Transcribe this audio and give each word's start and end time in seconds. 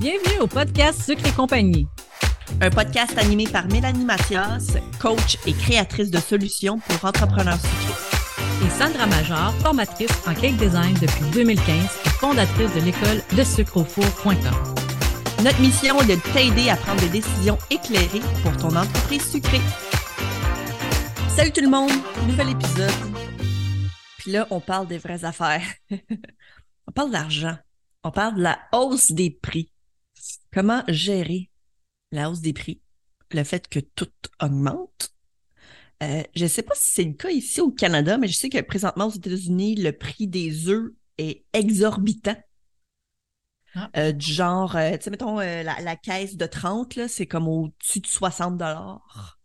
Bienvenue 0.00 0.40
au 0.40 0.46
podcast 0.46 1.02
Sucre 1.02 1.26
et 1.26 1.32
compagnie. 1.32 1.86
Un 2.60 2.70
podcast 2.70 3.16
animé 3.18 3.46
par 3.46 3.66
Mélanie 3.68 4.04
Mathias, 4.04 4.76
coach 5.00 5.38
et 5.46 5.52
créatrice 5.52 6.10
de 6.10 6.18
solutions 6.18 6.78
pour 6.78 7.04
entrepreneurs 7.04 7.58
sucrés. 7.60 8.66
Et 8.66 8.70
Sandra 8.70 9.06
Major, 9.06 9.52
formatrice 9.60 10.10
en 10.26 10.34
cake 10.34 10.56
design 10.56 10.94
depuis 10.94 11.24
2015 11.32 11.66
et 12.04 12.08
fondatrice 12.10 12.74
de 12.74 12.80
l'école 12.80 13.22
de 13.36 13.44
sucreaufour.com. 13.44 14.34
Notre 15.42 15.60
mission 15.60 16.00
est 16.00 16.16
de 16.16 16.20
t'aider 16.32 16.68
à 16.68 16.76
prendre 16.76 17.00
des 17.00 17.08
décisions 17.08 17.58
éclairées 17.70 18.22
pour 18.42 18.56
ton 18.56 18.76
entreprise 18.76 19.30
sucrée. 19.30 19.60
Salut 21.28 21.52
tout 21.52 21.62
le 21.62 21.70
monde, 21.70 21.90
nouvel 22.26 22.50
épisode. 22.50 22.90
Puis 24.18 24.30
là, 24.30 24.46
on 24.50 24.60
parle 24.60 24.86
des 24.86 24.98
vraies 24.98 25.24
affaires. 25.24 25.62
on 25.90 26.92
parle 26.92 27.10
d'argent. 27.10 27.56
On 28.04 28.10
parle 28.10 28.36
de 28.36 28.42
la 28.42 28.58
hausse 28.72 29.12
des 29.12 29.30
prix. 29.30 29.70
Comment 30.52 30.82
gérer 30.88 31.50
la 32.10 32.30
hausse 32.30 32.40
des 32.40 32.52
prix? 32.52 32.80
Le 33.30 33.44
fait 33.44 33.68
que 33.68 33.78
tout 33.78 34.10
augmente? 34.40 35.14
Euh, 36.02 36.22
je 36.34 36.44
ne 36.44 36.48
sais 36.48 36.62
pas 36.62 36.74
si 36.74 36.94
c'est 36.94 37.04
le 37.04 37.12
cas 37.12 37.30
ici 37.30 37.60
au 37.60 37.70
Canada, 37.70 38.18
mais 38.18 38.26
je 38.26 38.36
sais 38.36 38.48
que 38.48 38.60
présentement 38.60 39.06
aux 39.06 39.12
États-Unis, 39.12 39.76
le 39.76 39.92
prix 39.92 40.26
des 40.26 40.68
œufs 40.68 40.90
est 41.18 41.44
exorbitant. 41.52 42.36
Ah. 43.74 43.88
Euh, 43.96 44.12
du 44.12 44.32
genre, 44.32 44.76
euh, 44.76 44.96
tu 44.96 45.04
sais, 45.04 45.10
mettons, 45.10 45.38
la, 45.38 45.96
caisse 45.96 46.36
de 46.36 46.44
30, 46.44 47.06
c'est 47.06 47.26
comme 47.26 47.46
au-dessus 47.46 48.00
de 48.00 48.06
60 48.06 48.58
dollars. 48.58 49.38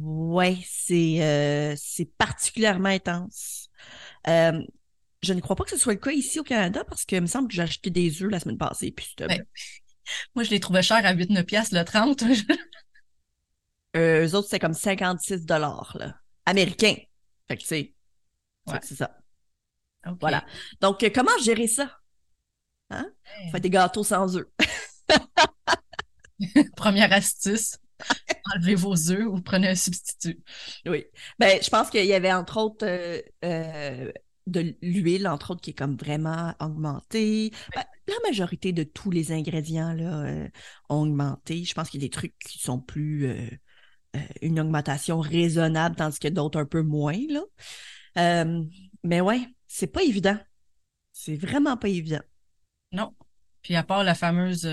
Ouais, 0.00 0.58
c'est 0.66 1.76
c'est 1.78 2.10
particulièrement 2.18 2.88
intense. 2.88 3.70
Je 5.26 5.32
ne 5.32 5.40
crois 5.40 5.56
pas 5.56 5.64
que 5.64 5.70
ce 5.70 5.76
soit 5.76 5.94
le 5.94 5.98
cas 5.98 6.12
ici 6.12 6.38
au 6.38 6.44
Canada 6.44 6.84
parce 6.84 7.04
que 7.04 7.16
il 7.16 7.22
me 7.22 7.26
semble 7.26 7.48
que 7.48 7.54
j'ai 7.54 7.62
acheté 7.62 7.90
des 7.90 8.22
œufs 8.22 8.30
la 8.30 8.40
semaine 8.40 8.58
passée. 8.58 8.92
Puis 8.92 9.14
Moi, 10.34 10.44
je 10.44 10.50
les 10.50 10.60
trouvais 10.60 10.82
chers 10.82 11.04
à 11.04 11.14
8-9 11.14 11.42
piastres 11.44 11.74
le 11.74 11.84
30. 11.84 12.22
euh, 13.96 14.26
eux 14.26 14.34
autres, 14.34 14.48
c'est 14.48 14.60
comme 14.60 14.74
56 14.74 15.44
dollars, 15.44 15.96
là. 15.98 16.14
Américains. 16.44 16.94
Fait 17.48 17.56
que, 17.56 17.62
tu 17.62 17.66
sais, 17.66 17.94
c'est 18.82 18.94
ça. 18.94 19.18
Voilà. 20.20 20.44
Donc, 20.80 21.02
euh, 21.02 21.10
comment 21.12 21.36
gérer 21.42 21.66
ça? 21.66 21.98
Hein? 22.90 23.10
Faites 23.50 23.62
des 23.62 23.70
gâteaux 23.70 24.04
sans 24.04 24.36
œufs. 24.36 24.46
Première 26.76 27.12
astuce. 27.12 27.78
Enlevez 28.54 28.74
vos 28.74 29.10
œufs 29.10 29.26
ou 29.26 29.40
prenez 29.40 29.68
un 29.68 29.74
substitut. 29.74 30.38
Oui. 30.86 31.06
Ben, 31.38 31.60
je 31.62 31.70
pense 31.70 31.90
qu'il 31.90 32.04
y 32.04 32.12
avait 32.12 32.32
entre 32.32 32.58
autres 32.58 32.86
euh, 32.86 33.20
euh, 33.44 34.12
de 34.46 34.76
l'huile, 34.80 35.26
entre 35.26 35.52
autres, 35.52 35.60
qui 35.60 35.70
est 35.70 35.74
comme 35.74 35.96
vraiment 35.96 36.54
augmentée. 36.60 37.50
Ben, 37.74 37.84
la 38.06 38.14
majorité 38.24 38.72
de 38.72 38.84
tous 38.84 39.10
les 39.10 39.32
ingrédients 39.32 39.92
là, 39.92 40.20
euh, 40.22 40.48
ont 40.88 41.02
augmenté. 41.02 41.64
Je 41.64 41.74
pense 41.74 41.90
qu'il 41.90 42.00
y 42.00 42.04
a 42.04 42.06
des 42.06 42.10
trucs 42.10 42.38
qui 42.38 42.58
sont 42.58 42.80
plus 42.80 43.26
euh, 43.26 43.50
euh, 44.16 44.20
une 44.42 44.60
augmentation 44.60 45.18
raisonnable, 45.18 45.96
tandis 45.96 46.18
que 46.18 46.28
d'autres 46.28 46.60
un 46.60 46.66
peu 46.66 46.82
moins. 46.82 47.18
Là. 47.28 48.44
mais 49.02 49.20
ouais, 49.20 49.40
c'est 49.66 49.88
pas 49.88 50.02
évident. 50.02 50.38
C'est 51.12 51.36
vraiment 51.36 51.76
pas 51.76 51.88
évident. 51.88 52.22
Non. 52.92 53.14
Puis 53.62 53.74
à 53.74 53.82
part 53.82 54.04
la 54.04 54.14
fameuse 54.14 54.68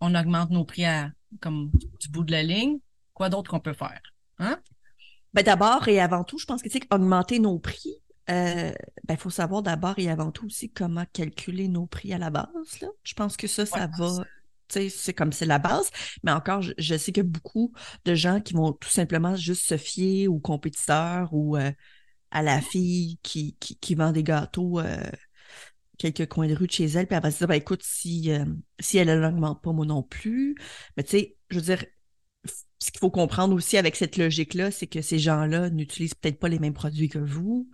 on 0.00 0.14
augmente 0.14 0.50
nos 0.50 0.64
prix 0.64 0.84
à 0.84 1.10
comme 1.40 1.70
du 2.00 2.08
bout 2.08 2.22
de 2.22 2.32
la 2.32 2.42
ligne, 2.42 2.78
quoi 3.12 3.28
d'autre 3.28 3.50
qu'on 3.50 3.60
peut 3.60 3.72
faire? 3.72 4.00
Hein? 4.38 4.60
Ben 5.34 5.42
d'abord 5.42 5.88
et 5.88 6.00
avant 6.00 6.22
tout, 6.22 6.38
je 6.38 6.46
pense 6.46 6.62
que 6.62 6.70
c'est 6.70 6.82
augmenter 6.92 7.40
nos 7.40 7.58
prix, 7.58 7.96
euh, 8.30 8.72
ben, 9.04 9.16
faut 9.16 9.30
savoir 9.30 9.62
d'abord 9.62 9.94
et 9.98 10.08
avant 10.08 10.30
tout 10.30 10.46
aussi 10.46 10.70
comment 10.70 11.04
calculer 11.12 11.68
nos 11.68 11.86
prix 11.86 12.12
à 12.12 12.18
la 12.18 12.30
base. 12.30 12.80
Là. 12.80 12.88
Je 13.04 13.14
pense 13.14 13.36
que 13.36 13.46
ça, 13.46 13.66
ça 13.66 13.88
va. 13.98 14.24
C'est 14.68 15.14
comme 15.14 15.32
c'est 15.32 15.46
la 15.46 15.60
base, 15.60 15.90
mais 16.24 16.32
encore, 16.32 16.60
je, 16.60 16.96
sais 16.96 17.12
que 17.12 17.20
beaucoup 17.20 17.72
de 18.04 18.16
gens 18.16 18.40
qui 18.40 18.52
vont 18.52 18.72
tout 18.72 18.88
simplement 18.88 19.36
juste 19.36 19.62
se 19.62 19.76
fier 19.76 20.26
aux 20.26 20.40
compétiteurs 20.40 21.32
ou 21.32 21.56
euh, 21.56 21.70
à 22.32 22.42
la 22.42 22.60
fille 22.60 23.20
qui, 23.22 23.56
qui, 23.60 23.94
vend 23.94 24.10
des 24.10 24.24
gâteaux 24.24 24.80
euh, 24.80 24.98
quelques 25.98 26.26
coins 26.26 26.48
de 26.48 26.54
rue 26.56 26.66
de 26.66 26.72
chez 26.72 26.86
elle, 26.86 27.06
puis 27.06 27.14
elle 27.14 27.22
va 27.22 27.30
se 27.30 27.38
dire 27.38 27.46
ben, 27.46 27.54
écoute, 27.54 27.84
si, 27.84 28.32
si 28.80 28.98
elle 28.98 29.20
n'augmente 29.20 29.62
pas, 29.62 29.70
moi 29.70 29.86
non 29.86 30.02
plus. 30.02 30.56
Mais 30.96 31.04
tu 31.04 31.10
sais, 31.10 31.36
je 31.48 31.56
veux 31.60 31.64
dire, 31.64 31.84
ce 32.78 32.90
qu'il 32.90 33.00
faut 33.00 33.10
comprendre 33.10 33.54
aussi 33.54 33.76
avec 33.76 33.96
cette 33.96 34.16
logique-là, 34.16 34.70
c'est 34.70 34.86
que 34.86 35.00
ces 35.00 35.18
gens-là 35.18 35.70
n'utilisent 35.70 36.14
peut-être 36.14 36.38
pas 36.38 36.48
les 36.48 36.58
mêmes 36.58 36.74
produits 36.74 37.08
que 37.08 37.18
vous. 37.18 37.68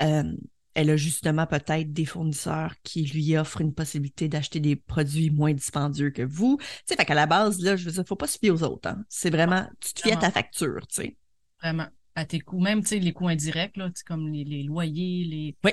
Euh, 0.00 0.32
elle 0.74 0.90
a 0.90 0.96
justement 0.96 1.46
peut-être 1.46 1.92
des 1.92 2.04
fournisseurs 2.04 2.74
qui 2.82 3.04
lui 3.04 3.36
offrent 3.36 3.60
une 3.60 3.72
possibilité 3.72 4.28
d'acheter 4.28 4.60
des 4.60 4.76
produits 4.76 5.30
moins 5.30 5.52
dispendieux 5.52 6.10
que 6.10 6.22
vous. 6.22 6.58
Tu 6.60 6.66
sais, 6.86 6.96
fait 6.96 7.04
qu'à 7.04 7.14
la 7.14 7.26
base, 7.26 7.60
là, 7.60 7.76
je 7.76 7.84
veux 7.84 7.92
dire, 7.92 8.04
faut 8.06 8.16
pas 8.16 8.26
se 8.26 8.38
fier 8.38 8.50
aux 8.50 8.62
autres. 8.64 8.88
Hein. 8.88 9.04
C'est 9.08 9.30
vraiment, 9.30 9.66
tu 9.80 9.94
te 9.94 10.02
fies 10.02 10.12
à 10.12 10.16
ta 10.16 10.30
facture, 10.30 10.86
tu 10.88 11.02
sais. 11.02 11.16
Vraiment. 11.62 11.86
À 12.16 12.24
tes 12.26 12.40
coûts, 12.40 12.60
même, 12.60 12.82
tu 12.82 12.88
sais, 12.88 12.98
les 12.98 13.12
coûts 13.12 13.28
indirects, 13.28 13.76
là, 13.76 13.90
comme 14.06 14.28
les, 14.28 14.44
les 14.44 14.62
loyers, 14.62 15.24
les, 15.24 15.56
oui. 15.64 15.72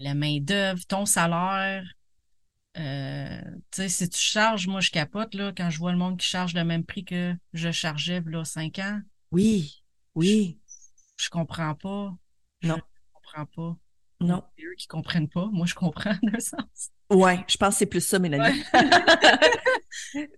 la 0.00 0.14
main-d'œuvre, 0.14 0.84
ton 0.86 1.04
salaire, 1.04 1.84
euh, 2.78 3.40
tu 3.70 3.82
sais, 3.82 3.88
si 3.88 4.08
tu 4.08 4.18
charges, 4.18 4.66
moi, 4.66 4.80
je 4.80 4.90
capote, 4.90 5.34
là, 5.34 5.52
quand 5.56 5.70
je 5.70 5.78
vois 5.78 5.92
le 5.92 5.98
monde 5.98 6.18
qui 6.18 6.26
charge 6.26 6.54
le 6.54 6.64
même 6.64 6.84
prix 6.84 7.04
que 7.04 7.34
je 7.52 7.70
chargeais, 7.70 8.22
là, 8.26 8.44
cinq 8.44 8.78
ans. 8.78 9.00
Oui, 9.32 9.82
oui. 10.14 10.58
Je, 11.16 11.30
comprends 11.30 11.74
pas. 11.74 12.14
Non. 12.62 12.76
Je 12.76 13.12
comprends 13.14 13.46
pas. 13.46 13.76
Non. 14.20 14.44
C'est 14.56 14.64
eux 14.64 14.74
qui 14.76 14.86
comprennent 14.86 15.28
pas. 15.28 15.48
Moi, 15.52 15.66
je 15.66 15.74
comprends 15.74 16.14
d'un 16.22 16.38
sens. 16.38 16.90
Ouais, 17.10 17.44
je 17.48 17.56
pense 17.56 17.74
que 17.74 17.78
c'est 17.78 17.86
plus 17.86 18.00
ça, 18.00 18.18
Mélanie. 18.18 18.62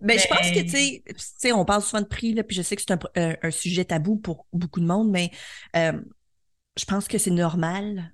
Mais, 0.01 0.17
je 0.19 0.27
pense 0.27 0.51
que, 0.51 0.61
tu 0.61 1.13
sais, 1.17 1.51
on 1.51 1.65
parle 1.65 1.81
souvent 1.81 2.01
de 2.01 2.07
prix, 2.07 2.33
là, 2.33 2.43
puis 2.43 2.55
je 2.55 2.61
sais 2.61 2.75
que 2.75 2.81
c'est 2.81 2.93
un, 2.93 2.99
euh, 3.17 3.35
un, 3.41 3.51
sujet 3.51 3.85
tabou 3.85 4.17
pour 4.17 4.47
beaucoup 4.53 4.79
de 4.79 4.85
monde, 4.85 5.09
mais 5.09 5.31
euh, 5.75 5.99
je 6.77 6.85
pense 6.85 7.07
que 7.07 7.17
c'est 7.17 7.31
normal 7.31 8.13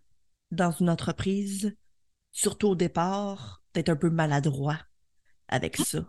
dans 0.52 0.72
une 0.72 0.90
entreprise, 0.90 1.76
surtout 2.32 2.70
au 2.70 2.76
départ, 2.76 3.65
d'être 3.76 3.90
un 3.90 3.96
peu 3.96 4.10
maladroit 4.10 4.80
avec 5.48 5.78
ça. 5.78 6.06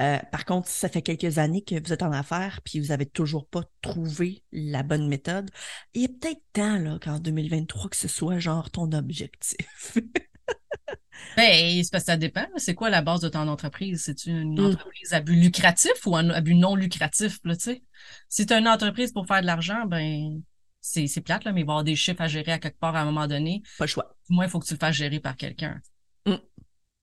Euh, 0.00 0.18
par 0.32 0.44
contre, 0.44 0.68
ça 0.68 0.88
fait 0.88 1.02
quelques 1.02 1.38
années 1.38 1.62
que 1.62 1.80
vous 1.82 1.92
êtes 1.92 2.02
en 2.02 2.12
affaires 2.12 2.60
puis 2.64 2.80
vous 2.80 2.92
avez 2.92 3.06
toujours 3.06 3.46
pas 3.46 3.62
trouvé 3.82 4.42
la 4.52 4.82
bonne 4.82 5.08
méthode. 5.08 5.50
Il 5.94 6.02
y 6.02 6.04
a 6.06 6.08
peut-être 6.08 6.42
temps 6.52 6.78
là, 6.78 6.98
qu'en 7.00 7.18
2023 7.18 7.90
que 7.90 7.96
ce 7.96 8.08
soit 8.08 8.38
genre 8.38 8.70
ton 8.70 8.90
objectif. 8.92 9.66
ben, 11.36 11.82
c'est 11.82 11.90
parce 11.90 12.04
que 12.04 12.12
ça 12.12 12.16
dépend. 12.16 12.46
C'est 12.56 12.74
quoi 12.74 12.90
la 12.90 13.02
base 13.02 13.20
de 13.20 13.28
ton 13.28 13.46
entreprise? 13.48 14.02
C'est 14.04 14.26
une 14.26 14.58
mm. 14.58 14.66
entreprise 14.66 15.12
à 15.12 15.20
but 15.20 15.36
lucratif 15.36 16.06
ou 16.06 16.16
un 16.16 16.40
but 16.40 16.54
non 16.54 16.74
lucratif? 16.74 17.38
Là, 17.44 17.54
si 18.28 18.46
tu 18.46 18.52
as 18.52 18.58
une 18.58 18.68
entreprise 18.68 19.12
pour 19.12 19.26
faire 19.26 19.42
de 19.42 19.46
l'argent, 19.46 19.84
ben 19.86 20.42
c'est 20.80 21.20
plate, 21.20 21.44
là, 21.44 21.52
mais 21.52 21.60
il 21.60 21.66
va 21.66 21.72
y 21.72 21.74
avoir 21.74 21.84
des 21.84 21.96
chiffres 21.96 22.22
à 22.22 22.28
gérer 22.28 22.52
à 22.52 22.58
quelque 22.58 22.78
part 22.78 22.96
à 22.96 23.02
un 23.02 23.04
moment 23.04 23.26
donné. 23.26 23.62
Pas 23.78 23.84
le 23.84 23.88
choix. 23.88 24.16
Moi, 24.30 24.46
il 24.46 24.50
faut 24.50 24.58
que 24.58 24.66
tu 24.66 24.74
le 24.74 24.78
fasses 24.78 24.96
gérer 24.96 25.20
par 25.20 25.36
quelqu'un. 25.36 25.80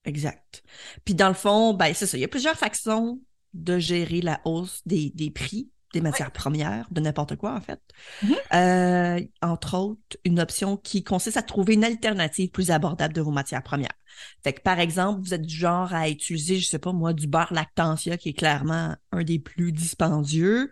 Exact. 0.06 0.64
Puis 1.04 1.16
dans 1.16 1.28
le 1.28 1.34
fond, 1.34 1.74
ben 1.74 1.94
c'est 1.94 2.06
ça. 2.06 2.18
Il 2.18 2.22
y 2.22 2.26
a 2.26 2.30
plusieurs 2.30 2.56
façons 2.56 3.20
de 3.54 3.80
gérer 3.80 4.22
la 4.22 4.42
hausse 4.46 4.82
des, 4.86 5.12
prix 5.34 5.70
des 5.94 6.02
matières 6.02 6.32
premières, 6.32 6.88
de 6.92 7.02
n'importe 7.02 7.38
quoi 7.38 7.56
en 7.56 7.62
fait. 7.62 7.80
Mm-hmm. 8.24 8.36
Euh, 8.54 9.26
entre 9.42 9.78
autres, 9.78 10.18
une 10.26 10.40
option 10.40 10.78
qui 10.78 11.04
consiste 11.04 11.38
à 11.38 11.42
trouver 11.42 11.76
une 11.76 11.86
alternative 11.86 12.50
plus 12.50 12.70
abordable 12.70 13.14
de 13.14 13.22
vos 13.22 13.32
matières 13.32 13.64
premières. 13.64 13.96
Fait 14.44 14.54
que 14.54 14.62
par 14.62 14.80
exemple, 14.80 15.22
vous 15.22 15.34
êtes 15.34 15.42
du 15.42 15.56
genre 15.56 15.94
à 15.94 16.10
utiliser, 16.10 16.60
je 16.60 16.68
sais 16.68 16.80
pas 16.80 16.92
moi, 16.92 17.14
du 17.14 17.28
beurre 17.28 17.54
lactantia 17.54 18.18
qui 18.18 18.30
est 18.30 18.34
clairement 18.34 18.96
un 19.12 19.24
des 19.24 19.40
plus 19.40 19.72
dispendieux. 19.72 20.70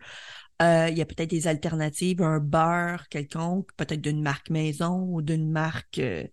Euh, 0.62 0.88
il 0.90 0.98
y 0.98 1.02
a 1.02 1.06
peut-être 1.06 1.32
des 1.32 1.48
alternatives, 1.48 2.22
un 2.22 2.40
beurre 2.40 3.08
quelconque, 3.10 3.70
peut-être 3.76 4.02
d'une 4.02 4.22
marque 4.22 4.50
maison 4.50 5.08
ou 5.10 5.22
d'une 5.22 5.50
marque 5.50 6.00
euh, 6.00 6.26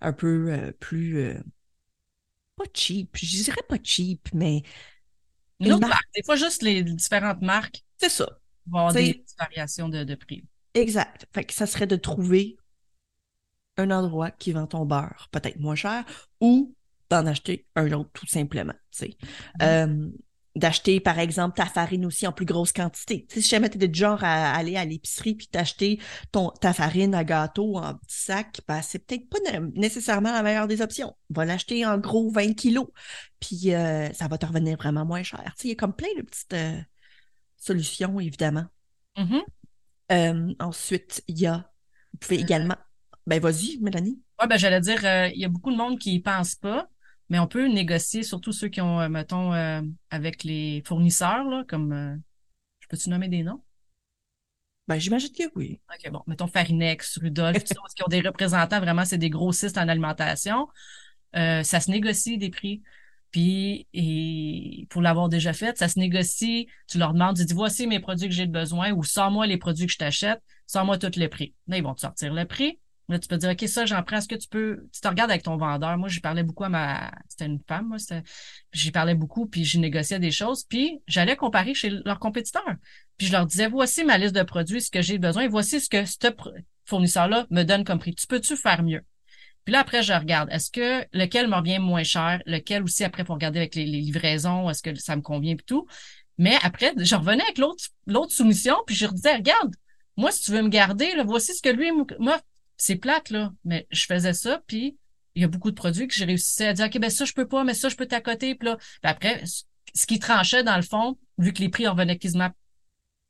un 0.00 0.12
peu 0.12 0.72
plus 0.78 1.36
pas 2.56 2.64
cheap. 2.72 3.16
Je 3.16 3.42
dirais 3.44 3.62
pas 3.68 3.78
cheap, 3.82 4.28
mais. 4.32 4.62
Une 5.60 5.74
autre 5.74 5.86
marque. 5.86 6.08
Des 6.14 6.22
fois, 6.24 6.36
juste 6.36 6.62
les 6.62 6.82
différentes 6.82 7.42
marques. 7.42 7.82
C'est 7.98 8.08
ça. 8.08 8.28
Vont 8.66 8.78
avoir 8.78 8.92
des 8.92 9.24
variations 9.38 9.88
de, 9.88 10.14
prix. 10.14 10.44
Exact. 10.74 11.26
Fait 11.32 11.44
que 11.44 11.52
ça 11.52 11.66
serait 11.66 11.86
de 11.86 11.96
trouver 11.96 12.56
un 13.76 13.90
endroit 13.90 14.30
qui 14.30 14.52
vend 14.52 14.66
ton 14.66 14.84
beurre 14.84 15.28
peut-être 15.32 15.58
moins 15.58 15.74
cher 15.74 16.04
ou 16.40 16.74
d'en 17.10 17.26
acheter 17.26 17.66
un 17.74 17.90
autre 17.92 18.10
tout 18.12 18.26
simplement. 18.26 18.74
Euh, 19.62 20.08
d'acheter, 20.54 21.00
par 21.00 21.18
exemple, 21.18 21.56
ta 21.56 21.66
farine 21.66 22.04
aussi 22.04 22.26
en 22.26 22.32
plus 22.32 22.44
grosse 22.44 22.72
quantité. 22.72 23.26
si 23.30 23.40
jamais 23.40 23.70
tu 23.70 23.78
du 23.78 23.98
genre 23.98 24.22
à 24.22 24.52
aller 24.52 24.76
à 24.76 24.84
l'épicerie 24.84 25.34
puis 25.34 25.46
t'acheter 25.46 25.98
ton, 26.30 26.50
ta 26.50 26.74
farine 26.74 27.14
à 27.14 27.24
gâteau 27.24 27.78
en 27.78 27.94
petit 27.94 28.18
sac, 28.18 28.60
ben, 28.68 28.82
c'est 28.82 28.98
peut-être 28.98 29.28
pas 29.30 29.38
nécessairement 29.74 30.32
la 30.32 30.42
meilleure 30.42 30.68
des 30.68 30.82
options. 30.82 31.16
Va 31.30 31.44
l'acheter 31.44 31.86
en 31.86 31.96
gros 31.98 32.30
20 32.30 32.54
kilos, 32.54 32.88
puis 33.40 33.74
euh, 33.74 34.12
ça 34.12 34.28
va 34.28 34.36
te 34.36 34.44
revenir 34.44 34.76
vraiment 34.76 35.06
moins 35.06 35.22
cher. 35.22 35.54
Il 35.64 35.70
y 35.70 35.72
a 35.72 35.76
comme 35.76 35.94
plein 35.94 36.14
de 36.16 36.22
petites 36.22 36.52
euh, 36.52 36.78
solutions, 37.56 38.20
évidemment. 38.20 38.66
Mm-hmm. 39.16 39.42
Euh, 40.12 40.54
ensuite, 40.60 41.22
il 41.28 41.38
y 41.38 41.46
a, 41.46 41.70
vous 42.12 42.18
pouvez 42.18 42.40
également, 42.40 42.76
ben 43.26 43.40
vas-y, 43.40 43.78
Mélanie. 43.80 44.20
Oui, 44.38 44.48
ben 44.48 44.58
j'allais 44.58 44.80
dire, 44.80 45.00
il 45.32 45.40
y 45.40 45.46
a 45.46 45.48
beaucoup 45.48 45.72
de 45.72 45.76
monde 45.76 45.98
qui 45.98 46.14
y 46.14 46.20
pense 46.20 46.56
pas, 46.56 46.90
mais 47.32 47.38
on 47.38 47.46
peut 47.46 47.66
négocier, 47.66 48.24
surtout 48.24 48.52
ceux 48.52 48.68
qui 48.68 48.82
ont, 48.82 49.00
euh, 49.00 49.08
mettons, 49.08 49.54
euh, 49.54 49.80
avec 50.10 50.44
les 50.44 50.82
fournisseurs, 50.84 51.44
là, 51.44 51.64
comme, 51.66 51.92
euh, 51.94 52.14
je 52.80 52.88
peux-tu 52.88 53.08
nommer 53.08 53.28
des 53.28 53.42
noms? 53.42 53.62
Ben, 54.86 54.98
j'imagine 54.98 55.32
que 55.32 55.44
oui. 55.54 55.80
OK, 55.90 56.10
bon, 56.10 56.22
mettons 56.26 56.46
Farinex, 56.46 57.18
Rudolph, 57.22 57.64
tout 57.64 57.72
ça, 57.72 58.04
ont 58.04 58.08
des 58.10 58.20
représentants, 58.20 58.80
vraiment, 58.80 59.06
c'est 59.06 59.16
des 59.16 59.30
grossistes 59.30 59.78
en 59.78 59.88
alimentation. 59.88 60.68
ça 61.32 61.62
se 61.62 61.90
négocie 61.90 62.36
des 62.36 62.50
prix. 62.50 62.82
Puis, 63.30 63.86
et 63.94 64.86
pour 64.90 65.00
l'avoir 65.00 65.30
déjà 65.30 65.54
fait, 65.54 65.78
ça 65.78 65.88
se 65.88 65.98
négocie. 65.98 66.68
Tu 66.86 66.98
leur 66.98 67.14
demandes, 67.14 67.38
tu 67.38 67.46
dis, 67.46 67.54
voici 67.54 67.86
mes 67.86 67.98
produits 67.98 68.28
que 68.28 68.34
j'ai 68.34 68.46
besoin 68.46 68.92
ou 68.92 69.04
sors-moi 69.04 69.46
les 69.46 69.56
produits 69.56 69.86
que 69.86 69.92
je 69.92 69.96
t'achète, 69.96 70.42
sors-moi 70.66 70.98
tous 70.98 71.16
les 71.16 71.28
prix. 71.28 71.54
Là, 71.66 71.78
ils 71.78 71.82
vont 71.82 71.94
te 71.94 72.02
sortir 72.02 72.34
le 72.34 72.44
prix. 72.44 72.78
Là, 73.08 73.18
tu 73.18 73.28
peux 73.28 73.36
dire, 73.36 73.50
OK, 73.50 73.68
ça, 73.68 73.84
j'en 73.84 74.02
prends. 74.02 74.18
Est-ce 74.18 74.28
que 74.28 74.34
tu 74.34 74.48
peux. 74.48 74.88
Tu 74.92 75.00
te 75.00 75.08
regardes 75.08 75.30
avec 75.30 75.42
ton 75.42 75.56
vendeur? 75.56 75.98
Moi, 75.98 76.08
j'y 76.08 76.20
parlais 76.20 76.42
beaucoup 76.42 76.64
à 76.64 76.68
ma. 76.68 77.10
C'était 77.28 77.46
une 77.46 77.60
femme, 77.66 77.88
moi. 77.88 77.96
J'y 78.72 78.90
parlais 78.90 79.14
beaucoup, 79.14 79.46
puis 79.46 79.64
je 79.64 79.78
négociais 79.78 80.18
des 80.18 80.30
choses. 80.30 80.64
Puis 80.64 81.00
j'allais 81.06 81.36
comparer 81.36 81.74
chez 81.74 81.90
leurs 81.90 82.18
compétiteurs. 82.18 82.76
Puis 83.18 83.26
je 83.26 83.32
leur 83.32 83.46
disais, 83.46 83.68
voici 83.68 84.04
ma 84.04 84.18
liste 84.18 84.34
de 84.34 84.42
produits, 84.42 84.82
ce 84.82 84.90
que 84.90 85.02
j'ai 85.02 85.18
besoin, 85.18 85.48
voici 85.48 85.80
ce 85.80 85.88
que 85.88 86.04
ce 86.04 86.16
fournisseur-là 86.84 87.46
me 87.50 87.62
donne 87.64 87.84
comme 87.84 87.98
prix. 87.98 88.14
Tu 88.14 88.26
peux-tu 88.26 88.56
faire 88.56 88.82
mieux? 88.82 89.02
Puis 89.64 89.72
là, 89.72 89.80
après, 89.80 90.02
je 90.02 90.12
regarde. 90.12 90.48
Est-ce 90.50 90.70
que 90.70 91.06
lequel 91.12 91.48
me 91.48 91.56
revient 91.56 91.78
moins 91.78 92.02
cher? 92.02 92.42
Lequel 92.46 92.82
aussi, 92.82 93.04
après, 93.04 93.24
pour 93.24 93.36
regarder 93.36 93.60
avec 93.60 93.74
les, 93.74 93.84
livraisons, 93.84 94.68
est-ce 94.70 94.82
que 94.82 94.94
ça 94.94 95.16
me 95.16 95.22
convient 95.22 95.52
et 95.52 95.56
tout? 95.56 95.86
Mais 96.38 96.56
après, 96.62 96.92
je 96.96 97.14
revenais 97.14 97.42
avec 97.42 97.58
l'autre, 97.58 97.84
l'autre 98.06 98.32
soumission, 98.32 98.76
puis 98.86 98.96
je 98.96 99.06
disais, 99.06 99.34
regarde, 99.34 99.74
moi, 100.16 100.32
si 100.32 100.42
tu 100.42 100.50
veux 100.50 100.62
me 100.62 100.68
garder, 100.68 101.14
là, 101.14 101.24
voici 101.24 101.54
ce 101.54 101.62
que 101.62 101.68
lui 101.68 101.90
moi, 102.18 102.40
C'est 102.82 102.96
plate, 102.96 103.30
là. 103.30 103.52
Mais 103.64 103.86
je 103.92 104.06
faisais 104.06 104.32
ça, 104.32 104.60
puis 104.66 104.98
il 105.36 105.42
y 105.42 105.44
a 105.44 105.48
beaucoup 105.48 105.70
de 105.70 105.76
produits 105.76 106.08
que 106.08 106.14
j'ai 106.14 106.24
réussi 106.24 106.64
à 106.64 106.72
dire, 106.72 106.86
OK, 106.86 106.98
ben 106.98 107.10
ça, 107.10 107.24
je 107.24 107.32
peux 107.32 107.46
pas, 107.46 107.62
mais 107.62 107.74
ça, 107.74 107.88
je 107.88 107.94
peux 107.94 108.06
t'accoter. 108.06 108.56
Puis 108.56 108.66
là, 108.66 108.76
puis 108.76 108.98
après, 109.04 109.44
ce 109.94 110.04
qui 110.04 110.18
tranchait, 110.18 110.64
dans 110.64 110.74
le 110.74 110.82
fond, 110.82 111.16
vu 111.38 111.52
que 111.52 111.60
les 111.60 111.68
prix 111.68 111.86
revenaient 111.86 112.18
quasiment 112.18 112.50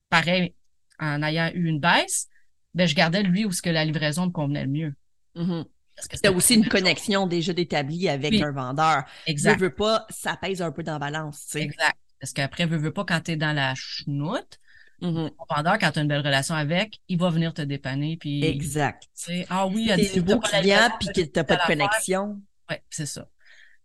pareil 0.08 0.54
en 0.98 1.22
ayant 1.22 1.50
eu 1.52 1.66
une 1.66 1.80
baisse, 1.80 2.28
ben 2.72 2.88
je 2.88 2.94
gardais 2.94 3.22
lui 3.22 3.44
où 3.44 3.52
ce 3.52 3.60
que 3.60 3.68
la 3.68 3.84
livraison 3.84 4.24
me 4.24 4.30
convenait 4.30 4.64
le 4.64 4.70
mieux. 4.70 4.94
Mm-hmm. 5.36 5.66
C'était 5.98 6.28
aussi 6.30 6.54
une 6.54 6.68
connexion 6.68 7.26
déjà 7.26 7.52
établie 7.54 8.08
avec 8.08 8.32
un 8.40 8.52
vendeur. 8.52 9.04
Exact. 9.26 9.60
Veux, 9.60 9.66
veux 9.66 9.74
pas, 9.74 10.06
ça 10.08 10.34
pèse 10.34 10.62
un 10.62 10.72
peu 10.72 10.82
dans 10.82 10.94
la 10.94 10.98
balance. 10.98 11.44
Tu 11.44 11.50
sais. 11.50 11.62
Exact. 11.64 11.98
Parce 12.18 12.32
qu'après, 12.32 12.64
veux, 12.64 12.78
veux 12.78 12.92
pas, 12.92 13.04
quand 13.04 13.20
tu 13.20 13.32
es 13.32 13.36
dans 13.36 13.54
la 13.54 13.74
chenoute, 13.74 14.58
mm 15.02 15.30
vendeur, 15.54 15.78
quand 15.78 15.92
tu 15.92 15.98
as 15.98 16.02
une 16.02 16.08
belle 16.08 16.24
relation 16.24 16.54
avec, 16.54 17.00
il 17.08 17.18
va 17.18 17.28
venir 17.28 17.52
te 17.52 17.62
dépanner. 17.62 18.16
Puis, 18.16 18.44
exact. 18.44 19.08
Ah 19.50 19.66
oui, 19.66 19.84
il 19.86 19.92
a 19.92 19.96
des 19.96 20.20
nouveaux 20.20 20.40
clients 20.40 20.90
puis 20.98 21.08
que 21.08 21.20
tu 21.20 21.30
n'as 21.36 21.44
pas 21.44 21.56
de 21.56 21.66
connexion. 21.66 22.40
Oui, 22.70 22.76
c'est 22.88 23.06
ça. 23.06 23.28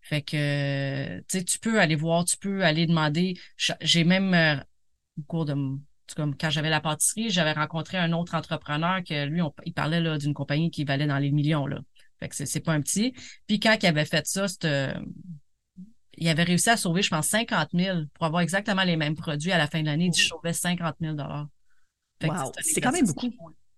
Fait 0.01 0.21
que, 0.21 1.17
tu 1.19 1.25
sais, 1.27 1.43
tu 1.43 1.59
peux 1.59 1.81
aller 1.81 1.95
voir, 1.95 2.23
tu 2.23 2.37
peux 2.37 2.63
aller 2.63 2.85
demander. 2.85 3.37
J'ai 3.81 4.05
même, 4.05 4.33
euh, 4.33 4.55
au 5.17 5.23
cours 5.23 5.45
de 5.45 5.53
comme 6.15 6.37
quand 6.37 6.49
j'avais 6.49 6.69
la 6.69 6.79
pâtisserie, 6.79 7.29
j'avais 7.29 7.51
rencontré 7.51 7.97
un 7.97 8.13
autre 8.13 8.35
entrepreneur 8.35 9.03
que 9.03 9.25
lui, 9.25 9.41
il 9.65 9.73
parlait 9.73 10.17
d'une 10.17 10.33
compagnie 10.33 10.71
qui 10.71 10.85
valait 10.85 11.07
dans 11.07 11.17
les 11.17 11.31
millions. 11.31 11.65
Là. 11.65 11.79
Fait 12.19 12.29
que 12.29 12.35
c'est 12.35 12.59
pas 12.61 12.73
un 12.73 12.81
petit. 12.81 13.13
Puis 13.47 13.59
quand 13.59 13.75
il 13.81 13.85
avait 13.85 14.05
fait 14.05 14.25
ça, 14.25 14.45
il 16.17 16.27
avait 16.29 16.43
réussi 16.43 16.69
à 16.69 16.77
sauver, 16.77 17.01
je 17.01 17.09
pense, 17.09 17.27
50 17.27 17.69
000 17.73 17.99
pour 18.13 18.25
avoir 18.25 18.41
exactement 18.41 18.83
les 18.83 18.97
mêmes 18.97 19.15
produits 19.15 19.51
à 19.51 19.57
la 19.57 19.67
fin 19.67 19.81
de 19.81 19.85
l'année. 19.85 20.09
Il 20.13 20.13
sauvait 20.13 20.53
50 20.53 20.95
000 20.99 21.15
Wow, 22.23 22.51
c'est 22.61 22.81
quand 22.81 22.91
même 22.91 23.05
beaucoup. 23.05 23.31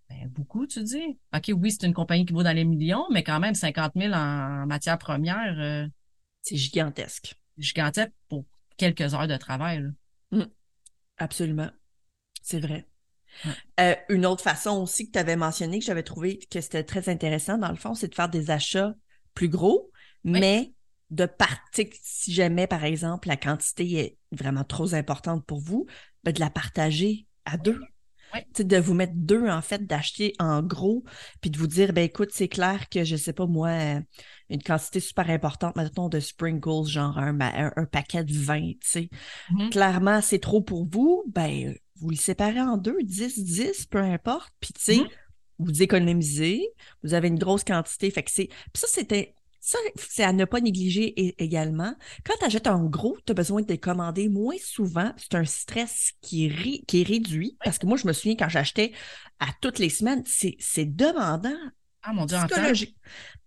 Ben, 0.10 0.28
beaucoup, 0.30 0.66
tu 0.66 0.82
dis. 0.82 1.20
OK, 1.36 1.52
oui, 1.54 1.72
c'est 1.72 1.86
une 1.86 1.94
compagnie 1.94 2.26
qui 2.26 2.34
vaut 2.34 2.42
dans 2.42 2.56
les 2.56 2.64
millions, 2.64 3.06
mais 3.12 3.22
quand 3.22 3.40
même 3.40 3.54
50 3.54 3.94
000 3.96 4.14
en 4.14 4.66
matière 4.66 4.98
première. 4.98 5.60
Euh, 5.60 5.88
c'est 6.42 6.56
gigantesque. 6.56 7.36
Gigantesque 7.58 8.14
pour 8.30 8.46
quelques 8.78 9.14
heures 9.14 9.28
de 9.28 9.36
travail. 9.36 9.84
Mmh. 10.32 10.44
absolument. 11.18 11.70
C'est 12.42 12.60
vrai. 12.60 12.88
Euh, 13.80 13.96
une 14.08 14.26
autre 14.26 14.44
façon 14.44 14.82
aussi 14.82 15.08
que 15.08 15.12
tu 15.12 15.20
avais 15.20 15.36
mentionné, 15.36 15.80
que 15.80 15.86
j'avais 15.86 16.04
trouvé 16.04 16.40
que 16.50 16.62
c'était 16.62 16.84
très 16.84 17.10
intéressant, 17.10 17.58
dans 17.58 17.70
le 17.70 17.76
fond, 17.76 17.94
c'est 17.94 18.08
de 18.08 18.16
faire 18.16 18.30
des 18.30 18.52
achats 18.52 18.96
plus 19.34 19.50
gros, 19.50 19.92
mais 20.24 20.74
de 21.12 21.26
partir, 21.26 21.88
si 22.04 22.34
jamais, 22.34 22.68
par 22.68 22.84
exemple, 22.84 23.28
la 23.28 23.38
quantité 23.38 23.94
est 23.94 24.18
vraiment 24.32 24.64
trop 24.64 24.94
importante 24.94 25.46
pour 25.46 25.60
vous, 25.60 25.88
ben, 26.24 26.32
de 26.34 26.40
la 26.40 26.50
partager 26.50 27.28
à 27.46 27.58
deux. 27.58 27.80
De 28.60 28.78
vous 28.78 28.94
mettre 28.94 29.14
deux, 29.16 29.50
en 29.50 29.62
fait, 29.64 29.88
d'acheter 29.88 30.36
en 30.38 30.62
gros, 30.62 31.04
puis 31.42 31.50
de 31.50 31.58
vous 31.58 31.66
dire, 31.66 31.94
ben 31.94 32.04
écoute, 32.04 32.30
c'est 32.32 32.48
clair 32.48 32.88
que, 32.90 33.04
je 33.04 33.16
sais 33.16 33.34
pas 33.34 33.48
moi, 33.48 33.70
euh, 33.70 34.00
une 34.52 34.62
quantité 34.62 35.00
super 35.00 35.32
importante, 35.32 35.76
maintenant 35.76 36.10
de 36.10 36.20
sprinkles, 36.20 36.86
genre 36.86 37.18
un, 37.18 37.36
paquet 37.92 38.24
de 38.24 38.34
20, 38.34 38.60
tu 38.60 38.78
sais. 38.84 39.10
Mm-hmm. 39.52 39.70
Clairement, 39.72 40.22
c'est 40.22 40.38
trop 40.38 40.62
pour 40.62 40.86
vous, 40.86 41.24
ben 41.28 41.76
vous 41.96 42.12
le 42.12 42.16
séparez 42.16 42.62
en 42.62 42.78
deux, 42.78 43.02
10, 43.02 43.44
10, 43.44 43.88
peu 43.88 43.98
importe. 43.98 44.54
Puis, 44.60 44.74
tu 44.74 44.82
sais, 44.82 44.96
mm-hmm. 44.98 45.10
vous 45.58 45.82
économisez, 45.82 46.68
vous 47.04 47.16
avez 47.16 47.30
une 47.30 47.40
grosse 47.40 47.64
quantité. 47.64 48.12
Fait 48.12 48.24
que 48.24 48.32
c'est. 48.32 48.48
Puis 48.48 48.82
ça, 48.82 48.88
c'était. 48.88 49.34
Ça, 49.60 49.78
c'est 49.96 50.24
à 50.24 50.32
ne 50.32 50.46
pas 50.46 50.62
négliger 50.62 51.42
également. 51.42 51.94
Quand 52.26 52.34
tu 52.40 52.46
achètes 52.46 52.68
en 52.68 52.86
gros, 52.86 53.18
tu 53.26 53.32
as 53.32 53.34
besoin 53.34 53.62
de 53.62 53.68
les 53.68 53.78
commander 53.78 54.30
moins 54.30 54.56
souvent. 54.64 55.12
C'est 55.18 55.36
un 55.36 55.46
stress 55.46 56.14
qui 56.22 56.46
est, 56.46 56.86
qui 56.86 57.02
est 57.02 57.04
réduit. 57.04 57.58
Parce 57.64 57.78
que 57.78 57.86
moi, 57.86 57.98
je 57.98 58.08
me 58.08 58.14
souviens 58.14 58.36
quand 58.38 58.50
j'achetais 58.50 58.94
à 59.40 59.48
toutes 59.62 59.80
les 59.80 59.90
semaines, 59.90 60.24
c'est 60.26 60.86
demandant. 60.86 61.58
Ah 62.04 62.14
mon 62.14 62.26
Dieu, 62.26 62.38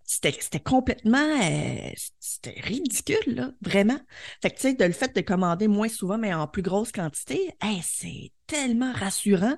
c'était 0.05 0.61
complètement 0.61 1.41
euh, 1.43 1.91
c'était 2.21 2.61
ridicule 2.61 3.35
là, 3.35 3.53
vraiment. 3.63 3.99
Fait 4.43 4.51
que 4.51 4.57
tu 4.57 4.63
sais 4.63 4.75
de 4.75 4.85
le 4.85 4.93
fait 4.93 5.15
de 5.15 5.21
commander 5.21 5.69
moins 5.69 5.89
souvent 5.89 6.19
mais 6.19 6.35
en 6.35 6.47
plus 6.47 6.63
grosse 6.63 6.93
quantité, 6.93 7.55
c'est 7.83 8.31
tellement 8.47 8.93
rassurant. 8.93 9.57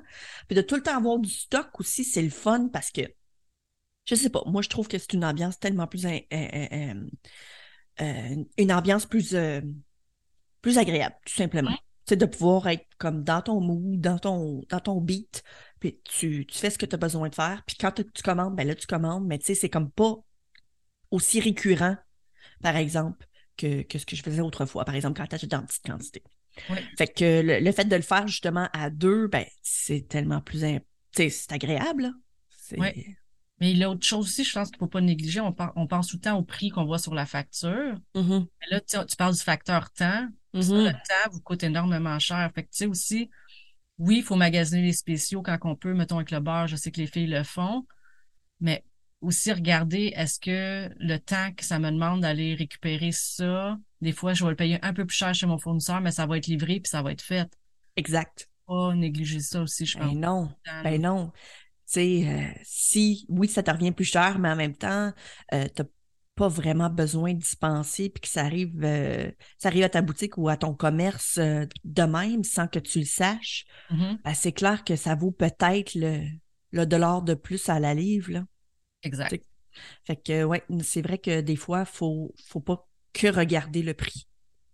Puis 0.48 0.56
de 0.56 0.62
tout 0.62 0.76
le 0.76 0.82
temps 0.82 0.96
avoir 0.96 1.18
du 1.18 1.30
stock 1.30 1.68
aussi, 1.80 2.04
c'est 2.04 2.22
le 2.22 2.30
fun 2.30 2.68
parce 2.72 2.90
que 2.90 3.02
je 4.04 4.14
sais 4.14 4.30
pas, 4.30 4.42
moi 4.46 4.62
je 4.62 4.68
trouve 4.68 4.88
que 4.88 4.98
c'est 4.98 5.12
une 5.12 5.24
ambiance 5.24 5.58
tellement 5.58 5.86
plus 5.86 6.04
euh, 6.06 6.18
euh, 8.00 8.44
une 8.58 8.72
ambiance 8.72 9.06
plus 9.06 9.34
plus 10.60 10.78
agréable 10.78 11.16
tout 11.26 11.34
simplement. 11.34 11.76
C'est 12.06 12.16
de 12.16 12.26
pouvoir 12.26 12.66
être 12.66 12.86
comme 12.98 13.24
dans 13.24 13.40
ton 13.40 13.60
mood, 13.60 14.00
dans 14.00 14.18
ton 14.18 14.62
dans 14.68 14.80
ton 14.80 15.00
beat, 15.00 15.42
puis 15.80 16.00
tu, 16.04 16.46
tu 16.46 16.58
fais 16.58 16.70
ce 16.70 16.78
que 16.78 16.86
tu 16.86 16.94
as 16.94 16.98
besoin 16.98 17.28
de 17.28 17.34
faire. 17.34 17.62
Puis 17.66 17.76
quand 17.78 17.92
tu 17.92 18.22
commandes, 18.22 18.56
ben 18.56 18.66
là, 18.66 18.74
tu 18.74 18.86
commandes, 18.86 19.26
mais 19.26 19.38
tu 19.38 19.46
sais, 19.46 19.54
c'est 19.54 19.70
comme 19.70 19.90
pas 19.90 20.16
aussi 21.10 21.40
récurrent, 21.40 21.96
par 22.62 22.76
exemple, 22.76 23.26
que, 23.56 23.82
que 23.82 23.98
ce 23.98 24.06
que 24.06 24.16
je 24.16 24.22
faisais 24.22 24.40
autrefois, 24.40 24.84
par 24.84 24.94
exemple, 24.94 25.20
quand 25.20 25.36
tu 25.36 25.46
dans 25.46 25.62
petite 25.62 25.84
quantité. 25.84 26.22
Fait 26.96 27.08
que 27.08 27.42
le, 27.42 27.72
fait 27.72 27.84
de 27.84 27.96
le 27.96 28.02
faire 28.02 28.28
justement 28.28 28.68
à 28.72 28.90
deux, 28.90 29.26
ben, 29.26 29.44
c'est 29.62 30.08
tellement 30.08 30.40
plus. 30.40 30.64
C'est 31.12 31.52
agréable. 31.52 32.12
Oui. 32.76 33.16
Mais 33.60 33.72
l'autre 33.74 34.04
chose 34.04 34.26
aussi, 34.26 34.44
je 34.44 34.52
pense 34.52 34.68
qu'il 34.68 34.76
ne 34.76 34.80
faut 34.80 34.88
pas 34.88 35.00
négliger, 35.00 35.40
on, 35.40 35.54
on, 35.76 35.86
pense 35.86 36.08
tout 36.08 36.16
le 36.16 36.22
temps 36.22 36.36
au 36.36 36.42
prix 36.42 36.70
qu'on 36.70 36.84
voit 36.84 36.98
sur 36.98 37.14
la 37.14 37.24
facture. 37.24 37.96
Mm-hmm. 38.14 38.46
là, 38.70 38.80
tu, 38.80 39.16
parles 39.16 39.34
du 39.34 39.42
facteur 39.42 39.90
temps. 39.92 40.26
Mm-hmm. 40.54 40.84
le 40.86 40.92
temps 40.92 41.30
vous 41.30 41.40
coûte 41.40 41.62
énormément 41.62 42.18
cher. 42.18 42.50
Fait 42.54 42.64
que 42.64 42.70
tu 42.70 42.78
sais 42.78 42.86
aussi, 42.86 43.30
oui, 43.98 44.18
il 44.18 44.22
faut 44.22 44.36
magasiner 44.36 44.82
les 44.82 44.92
spéciaux 44.92 45.42
quand 45.42 45.56
on 45.62 45.76
peut, 45.76 45.94
mettons 45.94 46.16
avec 46.16 46.30
le 46.30 46.40
beurre, 46.40 46.66
je 46.66 46.76
sais 46.76 46.90
que 46.90 47.00
les 47.00 47.06
filles 47.06 47.28
le 47.28 47.44
font, 47.44 47.86
mais 48.60 48.84
aussi 49.20 49.52
regarder 49.52 50.12
est-ce 50.16 50.38
que 50.38 50.92
le 50.98 51.18
temps 51.18 51.52
que 51.52 51.64
ça 51.64 51.78
me 51.78 51.90
demande 51.90 52.22
d'aller 52.22 52.54
récupérer 52.54 53.12
ça, 53.12 53.78
des 54.00 54.12
fois, 54.12 54.34
je 54.34 54.44
vais 54.44 54.50
le 54.50 54.56
payer 54.56 54.78
un 54.82 54.92
peu 54.92 55.06
plus 55.06 55.16
cher 55.16 55.34
chez 55.34 55.46
mon 55.46 55.58
fournisseur, 55.58 56.00
mais 56.00 56.10
ça 56.10 56.26
va 56.26 56.36
être 56.36 56.46
livré 56.46 56.80
puis 56.80 56.90
ça 56.90 57.02
va 57.02 57.12
être 57.12 57.22
fait. 57.22 57.48
Exact. 57.96 58.48
Pas 58.66 58.94
négliger 58.94 59.40
ça 59.40 59.62
aussi, 59.62 59.86
je 59.86 59.98
ben 59.98 60.06
pense. 60.06 60.14
Ben 60.14 60.20
non, 60.20 60.52
ben 60.82 61.02
non. 61.02 61.32
Tu 61.86 61.92
sais, 61.92 62.28
euh, 62.28 62.60
si, 62.62 63.26
oui, 63.28 63.48
ça 63.48 63.62
te 63.62 63.70
revient 63.70 63.92
plus 63.92 64.04
cher, 64.04 64.38
mais 64.38 64.48
en 64.48 64.56
même 64.56 64.76
temps, 64.76 65.12
euh, 65.52 65.66
tu 65.74 65.82
n'as 65.82 65.88
pas 66.34 66.48
vraiment 66.48 66.90
besoin 66.90 67.34
de 67.34 67.38
dispenser 67.38 68.08
puis 68.08 68.22
que 68.22 68.28
ça 68.28 68.42
arrive, 68.42 68.82
euh, 68.82 69.30
ça 69.58 69.68
arrive 69.68 69.84
à 69.84 69.88
ta 69.88 70.02
boutique 70.02 70.36
ou 70.36 70.48
à 70.48 70.56
ton 70.56 70.74
commerce 70.74 71.38
de 71.38 72.02
même 72.02 72.42
sans 72.42 72.66
que 72.66 72.78
tu 72.78 73.00
le 73.00 73.04
saches, 73.04 73.66
mm-hmm. 73.90 74.22
ben, 74.24 74.34
c'est 74.34 74.52
clair 74.52 74.82
que 74.82 74.96
ça 74.96 75.14
vaut 75.14 75.30
peut-être 75.30 75.94
le, 75.94 76.24
le 76.72 76.86
dollar 76.86 77.22
de 77.22 77.34
plus 77.34 77.68
à 77.68 77.78
la 77.78 77.94
livre. 77.94 78.32
Là. 78.32 78.44
Exact. 79.02 79.44
Fait 80.04 80.16
que, 80.16 80.44
ouais, 80.44 80.62
c'est 80.82 81.02
vrai 81.02 81.18
que 81.18 81.40
des 81.40 81.56
fois, 81.56 81.80
il 81.80 81.92
faut, 81.92 82.34
faut 82.46 82.60
pas 82.60 82.88
que 83.12 83.28
regarder 83.28 83.82
le 83.82 83.94
prix. 83.94 84.26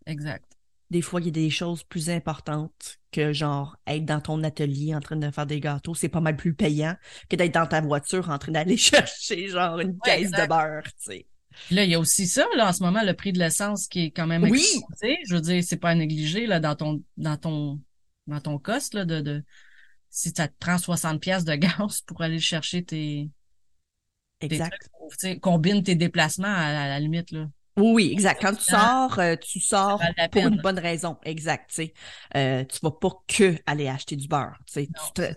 Exact. 0.07 0.60
Des 0.90 1.02
fois, 1.02 1.20
il 1.20 1.26
y 1.26 1.28
a 1.28 1.32
des 1.32 1.50
choses 1.50 1.85
plus 1.85 2.11
importantes 2.11 2.99
que, 3.12 3.32
genre, 3.32 3.76
être 3.87 4.04
dans 4.04 4.20
ton 4.20 4.42
atelier 4.42 4.94
en 4.94 5.00
train 5.00 5.16
de 5.16 5.30
faire 5.30 5.47
des 5.47 5.61
gâteaux. 5.61 5.94
C'est 5.94 6.09
pas 6.09 6.20
mal 6.20 6.37
plus 6.37 6.54
payant 6.54 6.97
que 7.28 7.37
d'être 7.37 7.54
dans 7.54 7.66
ta 7.66 7.80
voiture 7.80 8.28
en 8.28 8.38
train 8.38 8.52
d'aller 8.52 8.76
chercher, 8.76 9.49
genre, 9.49 9.78
une 9.80 9.99
caisse 10.00 10.30
de 10.30 10.47
beurre, 10.47 10.82
tu 10.85 10.92
sais. 10.99 11.26
Là, 11.70 11.85
il 11.85 11.90
y 11.90 11.94
a 11.94 12.00
aussi 12.00 12.26
ça, 12.26 12.47
là, 12.56 12.68
en 12.68 12.73
ce 12.73 12.82
moment, 12.82 13.02
le 13.02 13.14
prix 13.14 13.32
de 13.32 13.38
l'essence 13.38 13.88
qui 13.88 14.06
est 14.06 14.11
quand 14.11 14.26
même 14.26 14.44
oui. 14.44 14.64
Je 15.02 15.35
veux 15.35 15.40
dire, 15.40 15.62
c'est 15.64 15.76
pas 15.76 15.90
à 15.90 15.94
négliger, 15.94 16.47
là, 16.47 16.61
dans 16.61 16.76
ton, 16.76 17.02
dans 17.16 17.37
ton, 17.37 17.80
dans 18.26 18.40
ton 18.40 18.59
cost, 18.59 18.94
là, 18.94 19.04
de, 19.04 19.20
de, 19.20 19.44
si 20.11 20.30
ça 20.30 20.49
te 20.49 20.54
prend 20.59 20.78
60 20.78 21.20
pièces 21.20 21.44
de 21.44 21.54
gaz 21.54 22.02
pour 22.06 22.23
aller 22.23 22.38
chercher 22.38 22.85
tes, 22.85 23.30
Exact. 24.40 24.90
combine 25.40 25.82
tes 25.82 25.94
déplacements 25.94 26.52
à, 26.54 26.73
la 26.73 27.00
limite. 27.00 27.30
Là. 27.30 27.49
Oui, 27.77 27.93
oui, 27.95 28.12
exact. 28.12 28.41
Quand 28.43 28.55
tu 28.55 28.65
sors, 28.65 29.19
euh, 29.19 29.37
tu 29.37 29.61
sors 29.61 30.00
pour 30.31 30.47
une 30.47 30.61
bonne 30.61 30.79
raison. 30.79 31.19
Exact. 31.25 31.71
Tu. 31.75 31.93
Euh, 32.37 32.65
tu 32.65 32.79
vas 32.83 32.91
pas 32.91 33.11
que 33.27 33.57
aller 33.67 33.89
acheter 33.89 34.17
du 34.17 34.29
beurre. 34.29 34.59
Tu 34.67 34.87
tu 34.87 34.93
te- 35.15 35.35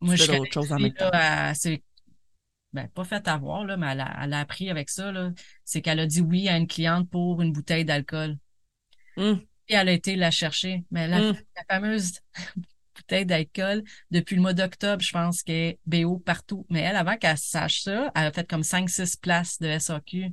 Moi, 0.00 0.16
fais 0.16 0.24
je 0.24 0.26
connais 0.26 0.38
d'autres 0.38 0.52
choses 0.52 0.72
en 0.72 0.78
une 0.78 0.82
même 0.84 0.92
fille, 0.96 1.08
là, 1.12 1.50
elle 1.50 1.56
s'est- 1.56 1.82
ben, 2.72 2.88
pas 2.88 3.04
fait 3.04 3.26
avoir, 3.28 3.64
là, 3.64 3.76
mais 3.76 3.88
elle 3.92 4.00
a, 4.00 4.20
elle 4.24 4.32
a 4.32 4.40
appris 4.40 4.70
avec 4.70 4.90
ça, 4.90 5.12
là. 5.12 5.32
C'est 5.64 5.82
qu'elle 5.82 6.00
a 6.00 6.06
dit 6.06 6.20
oui 6.20 6.48
à 6.48 6.56
une 6.56 6.66
cliente 6.68 7.10
pour 7.10 7.42
une 7.42 7.52
bouteille 7.52 7.84
d'alcool. 7.84 8.38
Hum, 9.16 9.46
Et 9.68 9.74
elle 9.74 9.88
a 9.88 9.92
été 9.92 10.16
la 10.16 10.30
chercher. 10.30 10.84
Mais 10.90 11.06
la, 11.08 11.18
hum. 11.20 11.36
la 11.56 11.64
fameuse 11.68 12.20
bouteille 12.96 13.26
d'alcool, 13.26 13.82
depuis 14.10 14.36
le 14.36 14.42
mois 14.42 14.52
d'octobre, 14.54 15.02
je 15.02 15.12
pense 15.12 15.42
qu'elle 15.42 15.56
est 15.56 15.80
BO 15.86 16.18
partout. 16.18 16.66
Mais 16.70 16.80
elle, 16.80 16.96
avant 16.96 17.16
qu'elle 17.16 17.38
sache 17.38 17.82
ça, 17.82 18.10
elle 18.14 18.26
a 18.26 18.32
fait 18.32 18.48
comme 18.48 18.62
5-6 18.64 19.16
places 19.16 19.58
de 19.58 19.68
SAQ. 19.68 20.32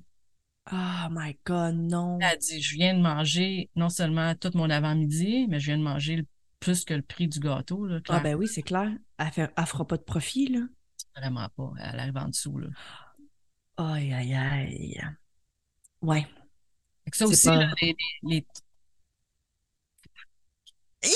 Oh 0.72 1.08
my 1.12 1.38
God, 1.46 1.76
non. 1.76 2.20
Elle 2.20 2.28
a 2.28 2.36
dit, 2.36 2.62
je 2.62 2.76
viens 2.76 2.94
de 2.94 3.00
manger 3.02 3.70
non 3.76 3.90
seulement 3.90 4.36
tout 4.36 4.52
mon 4.56 4.70
avant-midi, 4.70 5.48
mais 5.48 5.60
je 5.60 5.68
viens 5.68 5.78
de 5.78 5.84
manger 5.84 6.26
plus 6.60 6.84
que 6.84 6.94
le 6.94 7.02
prix 7.02 7.28
du 7.28 7.40
gâteau, 7.40 7.86
là, 7.86 8.00
Ah 8.10 8.20
ben 8.20 8.36
oui, 8.36 8.48
c'est 8.48 8.64
clair. 8.64 8.92
Elle, 9.18 9.32
fera 9.66 9.86
pas 9.86 9.98
de 9.98 10.04
profit, 10.04 10.48
là. 10.48 10.62
Vraiment 11.16 11.48
pas. 11.56 11.72
Elle 11.80 12.00
arrive 12.00 12.18
en 12.18 12.28
dessous, 12.28 12.58
là. 12.58 12.68
Aïe, 13.78 14.12
aïe, 14.14 14.34
aïe. 14.34 15.02
Ouais. 16.02 16.26
Ça 17.14 17.28
aussi, 17.28 17.48
pas- 17.48 17.56
là, 17.58 17.72
les, 17.82 17.96
les- 18.24 18.46
les- 21.04 21.12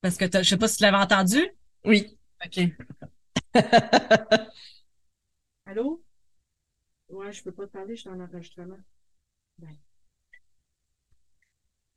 Parce 0.00 0.16
que 0.16 0.24
t'as- 0.24 0.42
je 0.42 0.48
sais 0.50 0.56
pas 0.56 0.68
si 0.68 0.76
tu 0.78 0.82
l'avais 0.84 0.96
entendu. 0.98 1.40
Oui. 1.84 2.16
OK. 2.44 2.60
Allô? 5.66 6.03
Ouais, 7.14 7.32
je 7.32 7.44
peux 7.44 7.52
pas 7.52 7.66
te 7.66 7.72
parler, 7.72 7.94
je 7.94 8.00
suis 8.02 8.10
en 8.10 8.18
enregistrement. 8.18 8.78
Ben. 9.58 9.70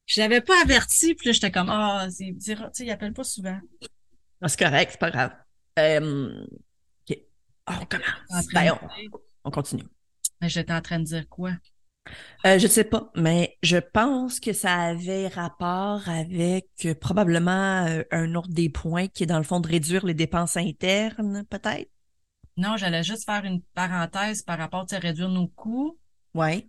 Je 0.05 0.21
l'avais 0.21 0.41
pas 0.41 0.61
averti, 0.61 1.15
puis 1.15 1.27
là, 1.27 1.31
j'étais 1.33 1.51
comme, 1.51 1.69
ah, 1.69 2.07
c'est, 2.11 2.35
c'est 2.39 2.55
tu 2.55 2.61
sais, 2.71 2.85
il 2.85 2.91
appelle 2.91 3.13
pas 3.13 3.23
souvent. 3.23 3.59
Ah, 4.41 4.47
c'est 4.47 4.59
correct, 4.59 4.91
c'est 4.91 4.99
pas 4.99 5.09
grave. 5.09 5.31
Euh, 5.79 6.45
OK. 7.09 7.17
Ah, 7.65 7.79
on 7.79 7.81
En 7.81 7.85
commence. 7.85 8.47
Ben, 8.53 8.79
on, 9.43 9.49
continue. 9.51 9.83
Mais 10.39 10.49
j'étais 10.49 10.73
en 10.73 10.81
train 10.81 10.99
de 10.99 11.05
dire 11.05 11.27
quoi? 11.27 11.51
Euh, 12.45 12.59
je 12.59 12.67
sais 12.67 12.83
pas, 12.83 13.11
mais 13.15 13.57
je 13.63 13.77
pense 13.77 14.39
que 14.39 14.53
ça 14.53 14.73
avait 14.73 15.27
rapport 15.27 16.07
avec 16.07 16.67
euh, 16.85 16.93
probablement 16.93 17.85
euh, 17.87 18.03
un 18.11 18.35
autre 18.35 18.49
des 18.49 18.69
points 18.69 19.07
qui 19.07 19.23
est 19.23 19.27
dans 19.27 19.39
le 19.39 19.43
fond 19.43 19.59
de 19.59 19.67
réduire 19.67 20.05
les 20.05 20.13
dépenses 20.13 20.57
internes, 20.57 21.43
peut-être. 21.49 21.89
Non, 22.57 22.75
j'allais 22.75 23.03
juste 23.03 23.25
faire 23.25 23.45
une 23.45 23.61
parenthèse 23.73 24.41
par 24.41 24.57
rapport, 24.57 24.89
sais, 24.89 24.97
réduire 24.97 25.29
nos 25.29 25.47
coûts. 25.47 25.97
Ouais. 26.33 26.67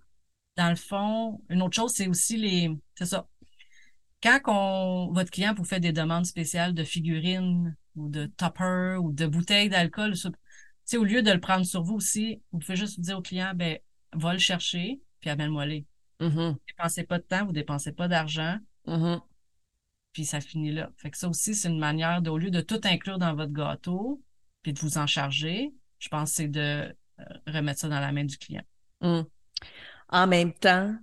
Dans 0.56 0.70
le 0.70 0.76
fond, 0.76 1.40
une 1.48 1.62
autre 1.62 1.76
chose, 1.76 1.92
c'est 1.94 2.08
aussi 2.08 2.36
les, 2.36 2.76
c'est 2.94 3.06
ça. 3.06 3.26
Quand 4.22 4.40
on, 4.46 5.12
votre 5.12 5.30
client 5.30 5.54
vous 5.54 5.64
fait 5.64 5.80
des 5.80 5.92
demandes 5.92 6.26
spéciales 6.26 6.74
de 6.74 6.84
figurines 6.84 7.76
ou 7.96 8.08
de 8.08 8.26
topper 8.26 8.96
ou 9.00 9.12
de 9.12 9.26
bouteilles 9.26 9.68
d'alcool, 9.68 10.16
ça- 10.16 10.30
tu 10.30 10.36
sais, 10.84 10.96
au 10.96 11.04
lieu 11.04 11.22
de 11.22 11.30
le 11.30 11.40
prendre 11.40 11.64
sur 11.64 11.82
vous 11.82 11.94
aussi, 11.94 12.42
vous 12.52 12.58
pouvez 12.58 12.76
juste 12.76 13.00
dire 13.00 13.18
au 13.18 13.22
client, 13.22 13.52
ben, 13.54 13.78
va 14.12 14.32
le 14.32 14.38
chercher, 14.38 15.00
puis 15.20 15.30
amène-moi 15.30 15.66
les. 15.66 15.86
Mhm, 16.20 16.56
Dépensez 16.66 17.04
pas 17.04 17.18
de 17.18 17.24
temps, 17.24 17.46
vous 17.46 17.52
dépensez 17.52 17.92
pas 17.92 18.08
d'argent, 18.08 18.58
mhm. 18.86 19.20
puis 20.12 20.24
ça 20.24 20.40
finit 20.40 20.72
là. 20.72 20.90
Fait 20.96 21.10
que 21.10 21.16
ça 21.18 21.28
aussi, 21.28 21.54
c'est 21.54 21.68
une 21.68 21.78
manière 21.78 22.20
de, 22.22 22.30
au 22.30 22.38
lieu 22.38 22.50
de 22.50 22.60
tout 22.60 22.80
inclure 22.84 23.18
dans 23.18 23.34
votre 23.36 23.52
gâteau, 23.52 24.20
puis 24.62 24.72
de 24.72 24.80
vous 24.80 24.98
en 24.98 25.06
charger, 25.06 25.72
je 25.98 26.08
pense 26.08 26.30
que 26.30 26.36
c'est 26.36 26.48
de 26.48 26.60
euh, 27.20 27.24
remettre 27.46 27.80
ça 27.80 27.88
dans 27.88 28.00
la 28.00 28.12
main 28.12 28.24
du 28.24 28.38
client. 28.38 28.62
Mm. 29.00 29.22
En 30.10 30.26
même 30.26 30.52
temps, 30.52 30.94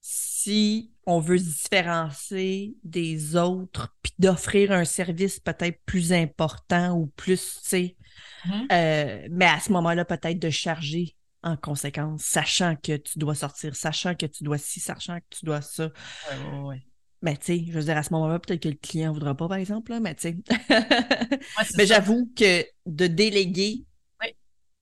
si 0.00 0.92
on 1.06 1.20
veut 1.20 1.38
se 1.38 1.44
différencier 1.44 2.76
des 2.84 3.36
autres, 3.36 3.94
puis 4.02 4.12
d'offrir 4.18 4.72
un 4.72 4.84
service 4.84 5.40
peut-être 5.40 5.80
plus 5.84 6.12
important 6.12 6.92
ou 6.96 7.06
plus, 7.16 7.60
tu 7.62 7.68
sais, 7.68 7.96
Mhm. 8.44 8.66
euh, 8.72 9.28
mais 9.30 9.46
à 9.46 9.60
ce 9.60 9.72
moment-là, 9.72 10.04
peut-être 10.04 10.38
de 10.38 10.50
charger 10.50 11.16
en 11.42 11.56
conséquence, 11.56 12.22
sachant 12.22 12.76
que 12.76 12.96
tu 12.96 13.18
dois 13.18 13.34
sortir, 13.34 13.74
sachant 13.74 14.14
que 14.14 14.26
tu 14.26 14.44
dois 14.44 14.58
ci, 14.58 14.80
sachant 14.80 15.18
que 15.18 15.24
tu 15.30 15.44
dois 15.44 15.60
ça. 15.60 15.84
Ouais, 16.30 16.52
ouais, 16.52 16.60
ouais. 16.60 16.86
Mais 17.20 17.36
tu 17.36 17.44
sais, 17.46 17.64
je 17.68 17.72
veux 17.72 17.84
dire, 17.84 17.96
à 17.96 18.02
ce 18.02 18.12
moment-là, 18.12 18.38
peut-être 18.40 18.62
que 18.62 18.68
le 18.68 18.74
client 18.74 19.10
ne 19.10 19.14
voudra 19.14 19.36
pas, 19.36 19.48
par 19.48 19.56
exemple, 19.58 19.92
là, 19.92 20.00
mais 20.00 20.14
tu 20.14 20.22
sais. 20.22 20.36
Mais 21.76 21.86
j'avoue 21.86 22.32
que 22.36 22.64
de 22.86 23.06
déléguer. 23.06 23.84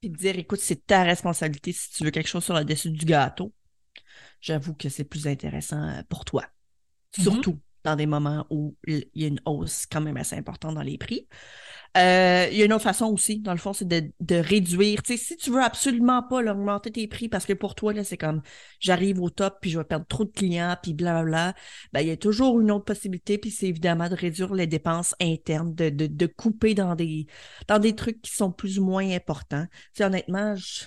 Puis 0.00 0.10
dire, 0.10 0.38
écoute, 0.38 0.60
c'est 0.60 0.86
ta 0.86 1.02
responsabilité 1.04 1.72
si 1.72 1.90
tu 1.90 2.04
veux 2.04 2.10
quelque 2.10 2.28
chose 2.28 2.44
sur 2.44 2.54
le 2.54 2.64
dessus 2.64 2.90
du 2.90 3.04
gâteau, 3.04 3.52
j'avoue 4.40 4.74
que 4.74 4.88
c'est 4.88 5.04
plus 5.04 5.26
intéressant 5.28 5.82
euh, 5.82 6.02
pour 6.08 6.24
toi. 6.24 6.44
Mhm. 7.18 7.22
Surtout 7.22 7.60
dans 7.84 7.96
des 7.96 8.06
moments 8.06 8.46
où 8.50 8.76
il 8.86 9.06
y 9.14 9.24
a 9.24 9.28
une 9.28 9.40
hausse 9.46 9.86
quand 9.86 10.00
même 10.00 10.16
assez 10.16 10.36
importante 10.36 10.74
dans 10.74 10.82
les 10.82 10.98
prix. 10.98 11.26
Euh, 11.96 12.48
il 12.50 12.58
y 12.58 12.62
a 12.62 12.64
une 12.66 12.72
autre 12.72 12.84
façon 12.84 13.06
aussi, 13.06 13.40
dans 13.40 13.52
le 13.52 13.58
fond, 13.58 13.72
c'est 13.72 13.88
de, 13.88 14.12
de 14.20 14.36
réduire. 14.36 15.02
Tu 15.02 15.16
sais, 15.16 15.24
si 15.24 15.36
tu 15.36 15.50
veux 15.50 15.62
absolument 15.62 16.22
pas 16.22 16.36
augmenter 16.38 16.92
tes 16.92 17.08
prix 17.08 17.28
parce 17.28 17.46
que 17.46 17.52
pour 17.52 17.74
toi, 17.74 17.92
là, 17.92 18.04
c'est 18.04 18.16
comme 18.16 18.42
j'arrive 18.80 19.20
au 19.20 19.30
top 19.30 19.58
puis 19.60 19.70
je 19.70 19.78
vais 19.78 19.84
perdre 19.84 20.06
trop 20.06 20.24
de 20.24 20.30
clients 20.30 20.76
puis 20.82 20.94
blablabla, 20.94 21.54
ben, 21.92 22.00
il 22.00 22.08
y 22.08 22.10
a 22.10 22.16
toujours 22.16 22.60
une 22.60 22.70
autre 22.70 22.84
possibilité, 22.84 23.38
puis 23.38 23.50
c'est 23.50 23.66
évidemment 23.68 24.08
de 24.08 24.14
réduire 24.14 24.54
les 24.54 24.66
dépenses 24.66 25.14
internes, 25.20 25.74
de, 25.74 25.90
de, 25.90 26.06
de 26.06 26.26
couper 26.26 26.74
dans 26.74 26.94
des, 26.94 27.26
dans 27.68 27.78
des 27.78 27.94
trucs 27.94 28.20
qui 28.22 28.32
sont 28.34 28.52
plus 28.52 28.78
ou 28.78 28.84
moins 28.84 29.08
importants. 29.10 29.66
Tu 29.70 29.78
sais, 29.98 30.04
honnêtement, 30.04 30.54
je- 30.56 30.84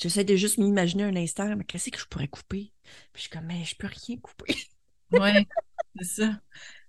j'essaie 0.00 0.24
de 0.24 0.34
juste 0.36 0.58
m'imaginer 0.58 1.04
un 1.04 1.14
instant, 1.16 1.54
mais 1.56 1.62
qu'est-ce 1.64 1.90
que 1.90 1.98
je 2.00 2.06
pourrais 2.06 2.26
couper? 2.28 2.72
Puis 3.12 3.14
je 3.16 3.20
suis 3.22 3.30
comme, 3.30 3.46
mais 3.46 3.64
je 3.64 3.76
peux 3.76 3.86
rien 3.88 4.16
couper. 4.18 4.54
Ouais, 5.12 5.46
c'est 5.98 6.04
ça. 6.04 6.40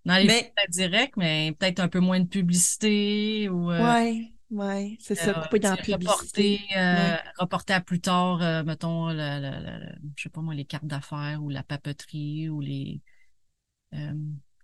Dans 0.05 0.17
les 0.17 0.25
Mais- 0.25 0.53
flux 0.55 0.69
directs, 0.69 1.17
mais 1.17 1.53
peut-être 1.59 1.79
un 1.79 1.87
peu 1.87 1.99
moins 1.99 2.19
de 2.19 2.27
publicité 2.27 3.49
ou 3.49 3.71
euh, 3.71 3.79
Ouais, 3.83 4.33
ouais, 4.49 4.97
c'est 4.99 5.15
ça, 5.15 5.31
euh, 5.31 5.41
couper 5.43 5.59
dans 5.59 5.69
la 5.71 5.77
publicité. 5.77 6.59
reporter, 6.59 6.77
euh, 6.77 7.15
Ouais. 7.15 7.19
reporter 7.37 7.73
à 7.75 7.81
plus 7.81 8.01
tard, 8.01 8.41
euh, 8.41 8.63
mettons, 8.63 9.09
le, 9.09 9.13
le- 9.15 9.79
le- 9.85 9.95
je 10.15 10.23
sais 10.23 10.29
pas 10.29 10.41
moi, 10.41 10.55
les 10.55 10.65
cartes 10.65 10.85
d'affaires 10.85 11.43
ou 11.43 11.49
la 11.49 11.63
papeterie 11.63 12.49
ou 12.49 12.61
les 12.61 13.01
euh, 13.93 14.13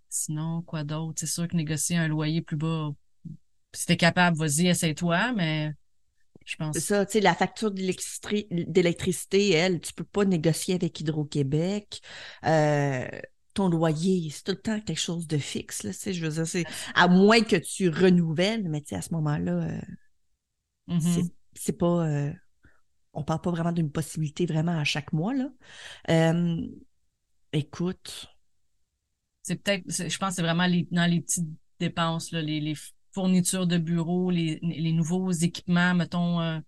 sinon, 0.08 0.62
quoi 0.62 0.84
d'autre? 0.84 1.20
C'est 1.20 1.26
sûr 1.26 1.48
que 1.48 1.56
négocier 1.56 1.96
un 1.96 2.08
loyer 2.08 2.42
plus 2.42 2.56
bas, 2.56 2.90
si 3.74 3.86
t'es 3.86 3.96
capable, 3.96 4.36
vas-y, 4.38 4.68
essaie-toi, 4.68 5.32
mais 5.34 5.72
je 6.46 6.56
pense 6.56 6.74
C'est 6.74 6.80
ça, 6.80 7.06
tu 7.06 7.12
sais, 7.12 7.20
la 7.20 7.34
facture 7.34 7.70
d'électricité, 7.70 8.46
d'électricité, 8.50 9.50
elle, 9.52 9.80
tu 9.80 9.92
peux 9.92 10.04
pas 10.04 10.24
négocier 10.24 10.74
avec 10.74 10.98
Hydro-Québec. 11.00 12.00
Euh, 12.44 13.06
ton 13.54 13.68
loyer, 13.68 14.30
c'est 14.30 14.44
tout 14.44 14.52
le 14.52 14.60
temps 14.60 14.80
quelque 14.80 14.98
chose 15.00 15.26
de 15.26 15.38
fixe, 15.38 15.82
là, 15.84 15.92
tu 15.92 15.98
sais, 15.98 16.12
je 16.12 16.24
veux 16.26 16.32
dire, 16.32 16.46
c'est, 16.46 16.66
à 16.94 17.08
moins 17.08 17.40
que 17.42 17.56
tu 17.56 17.88
renouvelles, 17.88 18.68
mais 18.68 18.80
tu 18.82 18.88
sais, 18.90 18.96
à 18.96 19.02
ce 19.02 19.14
moment-là, 19.14 19.52
euh, 19.52 19.80
Mhm. 20.86 21.00
c'est, 21.00 21.30
c'est 21.54 21.72
pas, 21.78 22.06
euh, 22.08 22.32
on 23.14 23.24
parle 23.24 23.40
pas 23.40 23.50
vraiment 23.50 23.72
d'une 23.72 23.92
possibilité 23.92 24.46
vraiment 24.46 24.78
à 24.78 24.84
chaque 24.84 25.12
mois, 25.12 25.34
là. 25.34 25.50
Euh, 26.10 26.56
écoute, 27.52 28.28
C'est 29.42 29.56
peut-être, 29.62 29.84
je 29.88 30.18
pense 30.18 30.30
que 30.30 30.34
c'est 30.36 30.42
vraiment 30.42 30.66
les, 30.66 30.86
dans 30.90 31.10
les 31.10 31.20
petites 31.20 31.48
dépenses, 31.80 32.32
là, 32.32 32.42
les, 32.42 32.60
les 32.60 32.74
fournitures 33.12 33.66
de 33.66 33.78
bureau, 33.78 34.30
les, 34.30 34.58
les 34.62 34.92
nouveaux 34.92 35.30
équipements, 35.30 35.94
mettons, 35.94 36.40
euh, 36.40 36.58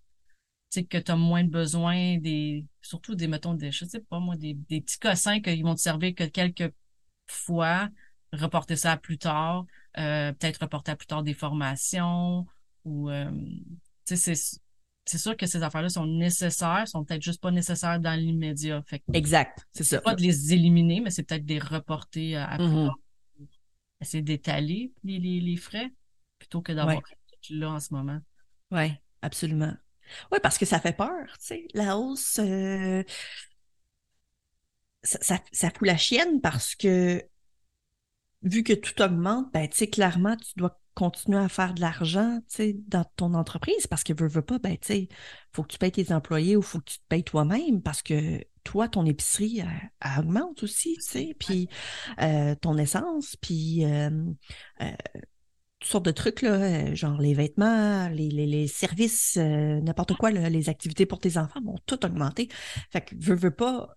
sais, 0.71 0.83
que 0.85 0.97
tu 0.97 1.11
as 1.11 1.15
moins 1.15 1.43
besoin, 1.43 2.17
des, 2.17 2.65
surtout 2.81 3.15
des, 3.15 3.27
mettons, 3.27 3.53
des, 3.53 3.71
je 3.71 3.85
sais 3.85 3.99
pas 4.01 4.19
moi, 4.19 4.35
des, 4.35 4.53
des 4.53 4.81
petits 4.81 4.99
cossins 4.99 5.39
qui 5.41 5.61
vont 5.61 5.75
te 5.75 5.81
servir 5.81 6.15
que 6.15 6.23
quelques 6.25 6.73
fois, 7.27 7.89
reporter 8.33 8.75
ça 8.75 8.93
à 8.93 8.97
plus 8.97 9.17
tard, 9.17 9.65
euh, 9.97 10.31
peut-être 10.33 10.61
reporter 10.61 10.91
à 10.91 10.95
plus 10.95 11.07
tard 11.07 11.23
des 11.23 11.33
formations, 11.33 12.45
ou, 12.85 13.09
euh, 13.09 13.29
tu 14.05 14.15
sais, 14.17 14.35
c'est, 14.35 14.59
c'est 15.05 15.17
sûr 15.17 15.35
que 15.35 15.45
ces 15.45 15.63
affaires-là 15.63 15.89
sont 15.89 16.05
nécessaires, 16.07 16.87
sont 16.87 17.03
peut-être 17.03 17.21
juste 17.21 17.41
pas 17.41 17.51
nécessaires 17.51 17.99
dans 17.99 18.17
l'immédiat. 18.19 18.81
Fait 18.87 19.01
exact, 19.13 19.67
c'est 19.73 19.83
ça. 19.83 19.99
pas 20.01 20.15
de 20.15 20.21
les 20.21 20.53
éliminer, 20.53 21.01
mais 21.01 21.09
c'est 21.11 21.23
peut-être 21.23 21.45
de 21.45 21.53
les 21.53 21.59
reporter 21.59 22.35
à, 22.35 22.49
à 22.49 22.57
plus 22.57 22.67
Mhm. 22.67 22.85
tard. 22.85 22.99
Essayer 24.01 24.23
d'étaler 24.23 24.91
les, 25.03 25.19
les, 25.19 25.39
les 25.39 25.57
frais 25.57 25.91
plutôt 26.39 26.61
que 26.61 26.71
d'avoir 26.71 26.97
Ouais. 26.97 27.17
tout 27.43 27.53
là 27.53 27.71
en 27.71 27.79
ce 27.79 27.93
moment. 27.93 28.19
Oui, 28.71 28.93
absolument. 29.21 29.75
Oui, 30.31 30.39
parce 30.41 30.57
que 30.57 30.65
ça 30.65 30.79
fait 30.79 30.95
peur, 30.95 31.25
tu 31.39 31.45
sais. 31.47 31.67
La 31.73 31.97
hausse, 31.97 32.39
euh, 32.39 33.03
ça, 35.03 35.19
ça, 35.21 35.39
ça 35.51 35.69
fout 35.71 35.87
la 35.87 35.97
chienne 35.97 36.41
parce 36.41 36.75
que 36.75 37.23
vu 38.43 38.63
que 38.63 38.73
tout 38.73 38.99
augmente, 39.01 39.51
ben, 39.53 39.67
tu 39.69 39.77
sais, 39.77 39.87
clairement, 39.87 40.35
tu 40.37 40.53
dois 40.57 40.79
continuer 40.93 41.37
à 41.39 41.47
faire 41.49 41.73
de 41.73 41.81
l'argent, 41.81 42.39
tu 42.49 42.55
sais, 42.55 42.75
dans 42.87 43.05
ton 43.15 43.33
entreprise 43.33 43.87
parce 43.87 44.03
que 44.03 44.13
veux, 44.13 44.27
veux 44.27 44.41
pas, 44.41 44.59
ben, 44.59 44.77
tu 44.77 44.87
sais, 44.87 45.07
faut 45.53 45.63
que 45.63 45.69
tu 45.73 45.77
payes 45.77 45.91
tes 45.91 46.11
employés 46.13 46.55
ou 46.55 46.61
faut 46.61 46.79
que 46.79 46.91
tu 46.91 46.97
te 46.99 47.03
payes 47.07 47.23
toi-même 47.23 47.81
parce 47.81 48.01
que 48.01 48.43
toi, 48.63 48.87
ton 48.87 49.05
épicerie, 49.05 49.59
elle, 49.59 49.91
elle 50.01 50.19
augmente 50.19 50.63
aussi, 50.63 50.95
tu 50.95 51.01
sais, 51.01 51.35
puis 51.39 51.69
euh, 52.21 52.55
ton 52.55 52.77
essence, 52.77 53.35
puis 53.37 53.85
euh, 53.85 54.09
euh, 54.81 54.91
toutes 55.81 55.91
sortes 55.91 56.05
de 56.05 56.11
trucs, 56.11 56.43
là, 56.43 56.53
euh, 56.91 56.95
genre 56.95 57.19
les 57.19 57.33
vêtements, 57.33 58.07
les, 58.09 58.29
les, 58.29 58.47
les 58.47 58.67
services, 58.67 59.37
euh, 59.37 59.81
n'importe 59.81 60.15
quoi, 60.15 60.31
là, 60.31 60.49
les 60.49 60.69
activités 60.69 61.07
pour 61.07 61.19
tes 61.19 61.37
enfants 61.37 61.61
vont 61.63 61.77
tout 61.87 62.05
augmenter. 62.05 62.49
Fait 62.91 63.01
que 63.01 63.15
veux, 63.19 63.35
veux 63.35 63.55
pas, 63.55 63.93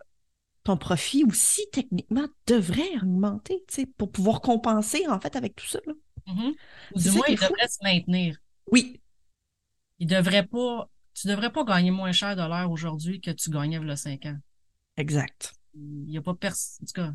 ton 0.65 0.79
profit 0.79 1.25
aussi, 1.25 1.63
techniquement, 1.73 2.27
devrait 2.47 2.97
augmenter, 3.03 3.65
tu 3.69 3.75
sais, 3.75 3.87
pour 3.87 4.13
pouvoir 4.13 4.41
compenser, 4.43 5.07
en 5.09 5.21
fait, 5.21 5.37
avec 5.37 5.57
tout 5.57 5.67
ça. 5.67 5.81
Là. 5.87 5.95
Mhm. 6.27 6.55
Ou 6.95 7.01
du 7.01 7.11
moins, 7.13 7.27
il 7.29 7.37
devrait 7.37 7.69
se 7.69 7.79
maintenir. 7.83 8.39
Oui, 8.73 9.01
Il 9.99 10.07
devrait 10.09 10.47
pas, 10.47 10.91
tu 11.15 11.29
devrais 11.29 11.53
pas 11.53 11.65
gagner 11.65 11.91
moins 11.91 12.13
cher 12.13 12.37
de 12.37 12.43
l'heure 12.43 12.71
aujourd'hui 12.71 13.21
que 13.21 13.31
tu 13.31 13.51
gagnais 13.51 13.79
il 13.81 13.87
y 13.89 13.91
a 13.91 13.97
5 13.97 14.27
ans. 14.27 14.39
exact. 14.97 15.55
Il 15.75 16.11
y 16.11 16.19
a 16.19 16.23
pas 16.23 16.35
personne, 16.35 16.85
en 16.85 16.87
tout 16.87 16.93
cas, 16.95 17.15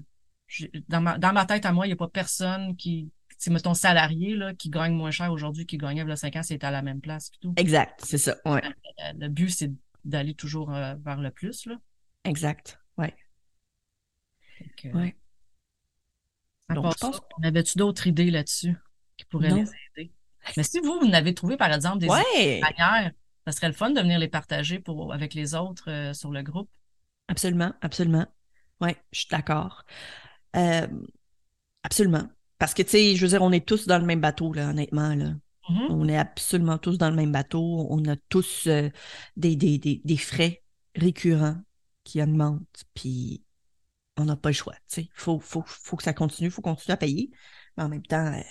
dans 0.87 1.01
ma, 1.01 1.17
dans 1.17 1.33
ma 1.33 1.45
tête 1.45 1.65
à 1.65 1.71
moi, 1.71 1.87
il 1.87 1.91
y 1.91 1.93
a 1.93 1.95
pas 1.95 2.07
personne 2.09 2.75
qui, 2.75 3.11
c'est 3.39 3.49
mettons 3.49 3.73
salarié, 3.73 4.35
là, 4.35 4.53
qui 4.53 4.69
gagne 4.69 4.93
moins 4.93 5.09
cher 5.11 5.31
aujourd'hui 5.31 5.65
qu'il 5.65 5.79
gagnait 5.79 6.01
il 6.03 6.07
y 6.07 6.11
a 6.11 6.15
5 6.15 6.35
ans, 6.35 6.43
c'est 6.43 6.63
à 6.63 6.69
la 6.69 6.83
même 6.83 7.01
place 7.01 7.31
tout. 7.41 7.53
Exact, 7.57 7.99
c'est 8.05 8.19
ça. 8.19 8.37
Ouais, 8.45 8.61
Euh, 8.63 9.13
Le 9.17 9.27
but, 9.29 9.49
c'est 9.49 9.71
d'aller 10.05 10.35
toujours 10.35 10.71
euh, 10.75 10.93
vers 11.03 11.19
le 11.19 11.31
plus, 11.31 11.65
là. 11.65 11.75
exact. 12.25 12.79
Ouais. 12.97 13.15
Fait 14.57 14.69
que, 14.77 14.87
Ouais. 14.89 15.15
Donc, 16.69 16.83
part 16.83 16.93
je 16.93 16.97
pense- 16.99 17.15
ça, 17.15 17.21
on 17.39 17.43
avait-tu 17.47 17.77
d'autres 17.79 18.05
idées 18.07 18.29
là-dessus 18.29 18.75
qui 19.17 19.25
pourraient 19.25 19.49
Non. 19.49 19.55
les 19.63 19.71
aider? 20.03 20.11
Mais 20.55 20.63
si 20.63 20.79
vous, 20.79 20.99
vous 20.99 21.07
n'avez 21.07 21.33
trouvé, 21.33 21.57
par 21.57 21.71
exemple, 21.73 21.99
des 21.99 22.07
Ouais, 22.07 22.59
manières, 22.61 23.11
ça 23.45 23.51
serait 23.51 23.67
le 23.67 23.73
fun 23.73 23.89
de 23.91 23.99
venir 24.01 24.19
les 24.19 24.27
partager 24.27 24.79
pour, 24.79 25.13
avec 25.13 25.33
les 25.33 25.55
autres 25.55 25.89
euh, 25.89 26.13
sur 26.13 26.31
le 26.31 26.43
groupe. 26.43 26.69
absolument, 27.27 27.73
absolument. 27.81 28.27
Ouais, 28.81 28.97
je 29.11 29.19
suis 29.21 29.27
d'accord. 29.29 29.83
Euh, 30.55 30.87
absolument. 31.83 32.29
Parce 32.59 32.73
que, 32.73 32.81
tu 32.83 32.89
sais, 32.89 33.15
je 33.15 33.21
veux 33.21 33.29
dire, 33.29 33.41
on 33.41 33.51
est 33.51 33.65
tous 33.65 33.87
dans 33.87 33.97
le 33.97 34.05
même 34.05 34.21
bateau, 34.21 34.53
là, 34.53 34.69
honnêtement, 34.69 35.15
là. 35.15 35.33
Mhm. 35.69 35.87
On 35.89 36.07
est 36.07 36.17
absolument 36.17 36.77
tous 36.77 36.97
dans 36.97 37.09
le 37.09 37.15
même 37.15 37.31
bateau. 37.31 37.87
On 37.89 38.03
a 38.05 38.15
tous 38.29 38.67
euh, 38.67 38.89
des, 39.37 39.55
des, 39.55 39.77
des, 39.77 40.01
des 40.03 40.17
frais 40.17 40.61
récurrents 40.95 41.57
qui 42.03 42.21
augmentent, 42.21 42.83
puis 42.93 43.43
on 44.17 44.25
n'a 44.25 44.35
pas 44.35 44.49
le 44.49 44.53
choix. 44.55 44.75
Il 44.97 45.07
faut, 45.13 45.39
faut, 45.39 45.63
faut 45.65 45.95
que 45.95 46.03
ça 46.03 46.13
continue, 46.13 46.47
il 46.49 46.51
faut 46.51 46.61
continuer 46.61 46.93
à 46.93 46.97
payer. 46.97 47.29
Mais 47.77 47.83
en 47.83 47.89
même 47.89 48.05
temps, 48.05 48.25
euh, 48.33 48.41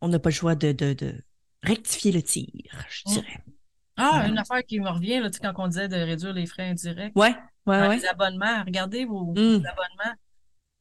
on 0.00 0.08
n'a 0.08 0.18
pas 0.18 0.30
le 0.30 0.34
choix 0.34 0.54
de, 0.54 0.72
de, 0.72 0.92
de 0.92 1.14
rectifier 1.62 2.12
le 2.12 2.22
tir, 2.22 2.46
je 2.90 3.02
Mm. 3.06 3.12
dirais. 3.14 3.44
Ah, 3.96 4.20
Ouais. 4.22 4.28
une 4.30 4.38
affaire 4.38 4.64
qui 4.64 4.80
me 4.80 4.88
revient, 4.88 5.20
là, 5.20 5.30
tu 5.30 5.38
sais, 5.38 5.42
quand 5.42 5.52
on 5.62 5.68
disait 5.68 5.88
de 5.88 5.96
réduire 5.96 6.32
les 6.32 6.46
frais 6.46 6.68
indirects. 6.70 7.12
Ouais, 7.16 7.34
ouais, 7.66 7.88
ouais. 7.88 7.96
Les 7.96 8.06
abonnements, 8.06 8.62
regardez 8.64 9.04
vos, 9.04 9.32
Mm. 9.32 9.34
vos 9.34 9.66
abonnements. 9.66 10.16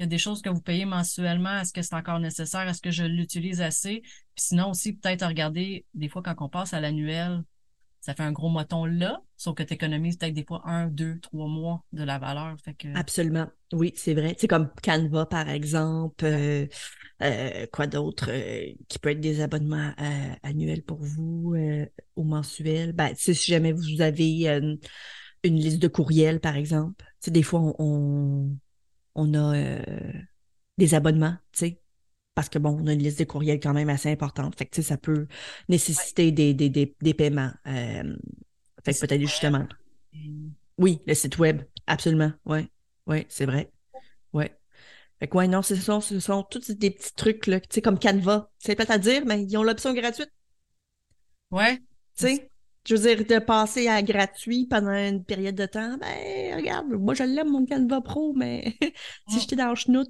Il 0.02 0.06
y 0.06 0.08
a 0.08 0.08
des 0.08 0.18
choses 0.18 0.42
que 0.42 0.50
vous 0.50 0.62
payez 0.62 0.86
mensuellement. 0.86 1.60
Est-ce 1.60 1.72
que 1.72 1.84
c'est 1.84 1.94
encore 1.94 2.20
nécessaire? 2.20 2.68
Est-ce 2.68 2.82
que 2.82 2.90
je 2.90 3.04
l'utilise 3.04 3.62
assez? 3.62 4.02
Puis 4.02 4.46
sinon 4.46 4.72
aussi, 4.72 4.94
peut-être 4.94 5.24
regarder, 5.28 5.86
des 5.94 6.10
fois, 6.10 6.24
quand 6.24 6.34
on 6.40 6.50
passe 6.50 6.74
à 6.74 6.82
l'annuel, 6.82 7.44
ça 8.00 8.16
fait 8.16 8.24
un 8.24 8.32
gros 8.32 8.50
moton 8.50 8.86
là, 8.86 9.22
sauf 9.38 9.54
que 9.54 9.62
tu 9.62 9.76
économises 9.76 10.18
peut-être 10.18 10.34
des 10.34 10.44
fois 10.44 10.64
un, 10.66 10.88
deux, 10.88 11.20
trois 11.20 11.48
mois 11.48 11.84
de 11.94 12.04
la 12.04 12.18
valeur. 12.18 12.56
Fait 12.66 12.74
que, 12.74 12.88
Absolument. 12.98 13.46
Oui, 13.74 13.94
c'est 13.96 14.16
vrai. 14.16 14.36
C'est 14.40 14.48
comme 14.48 14.72
Canva, 14.84 15.28
par 15.28 15.48
exemple. 15.50 16.26
euh, 16.26 16.66
euh, 17.22 17.68
quoi 17.72 17.86
d'autre 17.86 18.32
euh, 18.32 18.74
qui 18.88 18.98
peut 18.98 19.10
être 19.10 19.20
des 19.22 19.42
abonnements 19.42 19.94
annuels 20.42 20.82
pour 20.82 20.98
vous 20.98 21.56
ou 22.16 22.24
mensuels? 22.24 22.94
Ben, 22.94 23.14
si 23.16 23.36
jamais 23.36 23.72
vous 23.72 24.02
avez 24.02 24.48
une 25.44 25.56
liste 25.56 25.80
de 25.80 25.88
courriels, 25.88 26.40
par 26.40 26.56
exemple. 26.56 27.06
Des 27.28 27.44
fois, 27.44 27.60
on, 27.60 27.76
on, 27.78 28.58
on 29.16 29.34
a 29.34 29.56
euh, 29.56 30.14
des 30.78 30.94
abonnements, 30.96 31.36
tu 31.52 31.60
sais. 31.60 31.82
Parce 32.36 32.50
que 32.50 32.60
bon, 32.60 32.78
on 32.82 32.88
a 32.88 32.94
une 32.94 33.00
liste 33.04 33.20
de 33.20 33.26
courriels 33.26 33.60
quand 33.60 33.74
même 33.74 33.90
assez 33.90 34.10
importante. 34.10 34.56
Fait 34.58 34.66
que 34.66 34.72
tu 34.72 34.82
sais, 34.82 34.88
ça 34.90 34.98
peut 34.98 35.28
nécessiter 35.70 36.32
des, 36.32 36.54
des, 36.54 36.70
des, 36.70 36.96
des 37.02 37.14
paiements. 37.14 37.52
Euh, 37.68 38.16
fait 38.86 38.94
que 38.94 39.00
peut-être 39.02 39.22
justement. 39.22 39.68
Oui, 40.78 41.02
le 41.06 41.14
site 41.14 41.38
web, 41.38 41.62
absolument. 41.88 42.32
Oui, 42.46 42.70
oui, 43.08 43.26
c'est 43.30 43.46
vrai. 43.46 43.72
Oui. 44.34 44.46
Fait 45.20 45.28
que, 45.28 45.38
ouais, 45.38 45.48
non, 45.48 45.62
ce 45.62 45.76
sont, 45.76 46.02
ce 46.02 46.20
sont 46.20 46.44
tous 46.44 46.72
des 46.72 46.92
petits 46.92 47.14
trucs, 47.16 47.48
là, 47.48 47.60
tu 47.60 47.68
sais, 47.72 47.82
comme 47.82 48.00
Canva. 48.00 48.52
C'est 48.60 48.76
peut-être 48.76 48.92
à 48.92 48.98
dire, 48.98 49.24
mais 49.26 49.44
ils 49.44 49.58
ont 49.58 49.64
l'option 49.64 49.94
gratuite, 49.94 50.32
Ouais, 51.52 51.78
tu 52.18 52.28
sais? 52.28 52.51
Je 52.88 52.96
veux 52.96 53.16
dire, 53.16 53.26
de 53.26 53.40
passer 53.46 53.88
à 53.88 54.02
gratuit 54.02 54.66
pendant 54.68 54.92
une 54.94 55.24
période 55.24 55.56
de 55.56 55.66
temps, 55.68 55.98
ben, 55.98 56.56
regarde, 56.58 56.88
moi, 56.90 57.14
je 57.14 57.24
l'aime, 57.24 57.50
mon 57.50 57.66
Canva 57.66 58.02
Pro, 58.02 58.34
mais 58.34 58.76
si 59.28 59.40
j'étais 59.40 59.56
dans 59.56 59.70
le 59.70 59.76
chenoute, 59.76 60.10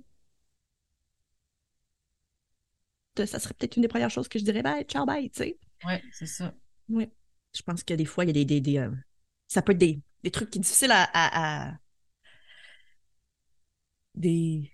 ça 3.26 3.40
serait 3.40 3.54
peut-être 3.54 3.76
une 3.76 3.82
des 3.84 3.88
premières 3.88 4.10
choses 4.10 4.28
que 4.28 4.40
je 4.40 4.44
dirais, 4.44 4.64
ben, 4.64 4.82
ciao, 4.84 5.06
bye, 5.06 5.30
tu 5.30 5.44
sais. 5.44 5.58
ouais, 5.86 6.02
c'est 6.12 6.26
ça. 6.26 6.54
Oui. 6.90 7.10
Je 7.54 7.62
pense 7.64 7.84
que 7.84 7.94
des 7.94 8.06
fois, 8.06 8.24
il 8.24 8.28
y 8.28 8.30
a 8.32 8.34
des, 8.34 8.46
des, 8.46 8.62
des, 8.62 8.78
euh, 8.78 8.92
ça 9.48 9.62
peut 9.62 9.74
être 9.74 9.78
des, 9.78 10.02
des 10.24 10.32
trucs 10.32 10.50
qui 10.50 10.58
sont 10.60 10.62
difficiles 10.62 10.92
à, 10.92 11.04
à- 11.04 11.70
à- 11.72 11.78
des, 14.16 14.72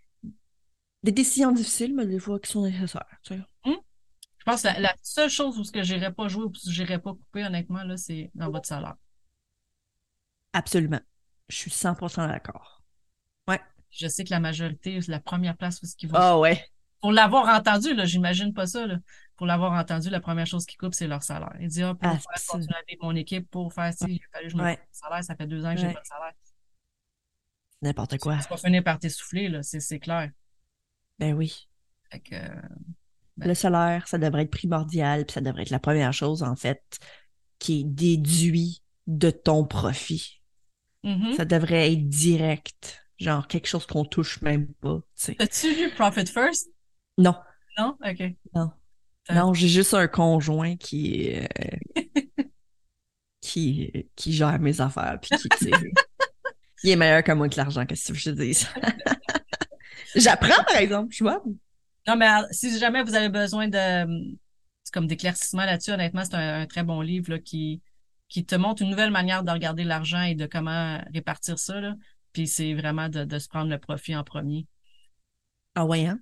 des 1.03 1.11
décisions 1.11 1.51
difficiles, 1.51 1.95
mais 1.95 2.05
des 2.05 2.19
fois 2.19 2.39
qui 2.39 2.51
sont 2.51 2.61
nécessaires. 2.63 3.05
tu 3.23 3.33
sais. 3.35 3.41
Je 4.47 4.51
pense 4.53 4.61
que 4.61 4.67
la, 4.67 4.79
la 4.79 4.95
seule 5.01 5.29
chose 5.29 5.59
où 5.59 5.65
ce 5.65 5.73
que 5.73 5.83
j'irais 5.83 6.13
pas 6.13 6.29
jouer 6.29 6.45
ou 6.45 6.49
que 6.49 6.57
j'irais 6.67 6.99
pas 6.99 7.11
couper, 7.11 7.43
honnêtement, 7.45 7.83
là, 7.83 7.97
c'est 7.97 8.31
dans 8.33 8.49
votre 8.49 8.65
salaire. 8.65 8.95
Absolument. 10.53 11.01
Je 11.49 11.55
suis 11.57 11.71
100% 11.71 12.27
d'accord. 12.27 12.81
Je 13.89 14.07
sais 14.07 14.23
que 14.23 14.29
la 14.29 14.39
majorité, 14.39 15.01
c'est 15.01 15.11
la 15.11 15.19
première 15.19 15.57
place 15.57 15.81
où 15.81 15.85
ce 15.85 15.95
qu'ils 15.95 16.09
vont 16.09 16.17
Ah 16.17 16.37
ouais. 16.39 16.63
Pour 17.01 17.11
l'avoir 17.11 17.47
entendu, 17.57 17.93
là, 17.93 18.05
j'imagine 18.05 18.53
pas 18.53 18.67
ça, 18.67 18.85
là. 18.85 18.97
Pour 19.35 19.47
l'avoir 19.47 19.73
entendu, 19.73 20.09
la 20.09 20.19
première 20.19 20.45
chose 20.45 20.65
qu'ils 20.65 20.77
coupent, 20.77 20.93
c'est 20.93 21.07
leur 21.07 21.23
salaire. 21.23 21.55
Ils 21.59 21.67
disent, 21.67 21.83
ah, 21.83 21.95
pour 21.95 22.09
Ah, 22.09 22.17
faire 22.17 22.45
continuer 22.47 22.75
avec 22.77 23.01
mon 23.01 23.15
équipe, 23.15 23.49
pour 23.49 23.73
faire 23.73 23.93
ci, 23.93 24.05
il 24.07 24.21
fallait 24.31 24.45
que 24.45 24.51
je 24.51 24.57
me 24.57 24.63
Ouais. 24.63 24.79
salaire, 24.91 25.23
ça 25.23 25.35
fait 25.35 25.47
deux 25.47 25.65
ans 25.65 25.73
que 25.73 25.79
j'ai 25.79 25.87
Ouais. 25.87 25.93
pas 25.93 26.01
de 26.01 26.05
salaire. 26.05 26.33
N'importe 27.81 28.17
quoi. 28.17 28.37
Tu 28.37 28.47
vas 28.49 28.57
finir 28.57 28.83
par 28.83 28.99
t'essouffler, 28.99 29.49
là, 29.49 29.63
c'est, 29.63 29.79
c'est 29.79 29.99
clair. 29.99 30.31
Ben 31.19 31.33
oui. 31.33 31.67
Fait 32.11 32.19
que, 32.19 32.35
euh, 32.35 32.61
Ben. 33.37 33.49
Le 33.49 33.53
salaire, 33.53 34.07
ça 34.07 34.17
devrait 34.17 34.43
être 34.43 34.51
primordial, 34.51 35.25
puis 35.25 35.33
ça 35.33 35.41
devrait 35.41 35.63
être 35.63 35.69
la 35.69 35.79
première 35.79 36.13
chose, 36.13 36.43
en 36.43 36.55
fait, 36.55 36.81
qui 37.59 37.81
est 37.81 37.83
déduit 37.83 38.81
de 39.07 39.29
ton 39.29 39.65
profit. 39.65 40.41
mhm. 41.03 41.33
Ça 41.33 41.45
devrait 41.45 41.91
être 41.93 42.07
direct. 42.07 43.03
Genre 43.19 43.47
quelque 43.47 43.67
chose 43.67 43.85
qu'on 43.87 44.05
touche 44.05 44.41
même 44.41 44.67
pas. 44.75 44.99
As-tu 45.39 45.75
lu 45.75 45.89
Profit 45.95 46.27
First? 46.27 46.69
Non. 47.17 47.35
Non? 47.77 47.97
OK. 48.05 48.23
Non. 48.53 48.71
Euh. 49.29 49.33
Non, 49.33 49.53
j'ai 49.53 49.67
juste 49.67 49.93
un 49.93 50.07
conjoint 50.07 50.77
qui 50.77 51.33
euh, 51.33 52.03
qui 53.41 54.07
qui 54.15 54.33
gère 54.33 54.59
mes 54.59 54.79
affaires 54.81 55.17
puis 55.21 55.31
qui 55.57 55.71
il 56.83 56.91
est 56.91 56.95
meilleur 56.95 57.23
que 57.23 57.31
moi 57.31 57.49
que 57.49 57.57
l'argent, 57.57 57.85
qu'est-ce 57.85 58.13
que 58.13 58.17
je 58.17 58.29
te 58.29 58.35
dise? 58.35 58.67
J'apprends 60.15 60.63
par 60.67 60.77
exemple, 60.77 61.13
tu 61.13 61.23
vois. 61.23 61.43
Non, 62.07 62.15
mais 62.15 62.27
euh, 62.27 62.47
si 62.51 62.77
jamais 62.79 63.03
vous 63.03 63.15
avez 63.15 63.29
besoin 63.29 63.67
de, 63.67 64.35
c'est 64.83 64.93
comme 64.93 65.07
d'éclaircissement 65.07 65.65
là-dessus, 65.65 65.91
honnêtement, 65.91 66.23
c'est 66.23 66.35
un, 66.35 66.61
un 66.61 66.65
très 66.65 66.83
bon 66.83 67.01
livre, 67.01 67.31
là, 67.31 67.39
qui, 67.39 67.81
qui 68.29 68.45
te 68.45 68.55
montre 68.55 68.81
une 68.81 68.89
nouvelle 68.89 69.11
manière 69.11 69.43
de 69.43 69.51
regarder 69.51 69.83
l'argent 69.83 70.21
et 70.21 70.35
de 70.35 70.45
comment 70.45 71.01
répartir 71.13 71.59
ça, 71.59 71.79
là. 71.81 71.95
Puis 72.33 72.47
c'est 72.47 72.73
vraiment 72.73 73.09
de, 73.09 73.23
de 73.23 73.39
se 73.39 73.47
prendre 73.47 73.69
le 73.69 73.79
profit 73.79 74.15
en 74.15 74.23
premier. 74.23 74.67
Ah 75.75 75.85
ouais 75.85 76.05
hein? 76.05 76.19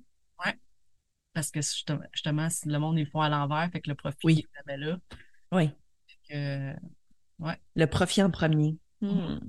Parce 1.34 1.52
que 1.52 1.60
justement, 1.62 2.50
si 2.50 2.70
le 2.70 2.80
monde, 2.80 2.98
ils 2.98 3.04
le 3.04 3.10
font 3.10 3.20
à 3.20 3.28
l'envers, 3.28 3.70
fait 3.70 3.82
que 3.82 3.90
le 3.90 3.96
profit 3.96 4.18
Oui. 4.24 4.40
est 4.40 4.58
jamais 4.70 4.86
là. 4.86 4.98
Oui. 5.52 5.70
Fait 6.30 6.34
que, 6.34 7.54
Le 7.76 7.86
profit 7.88 8.24
en 8.24 8.32
premier. 8.32 8.78
Hmm. 9.02 9.10
Mhm. 9.10 9.40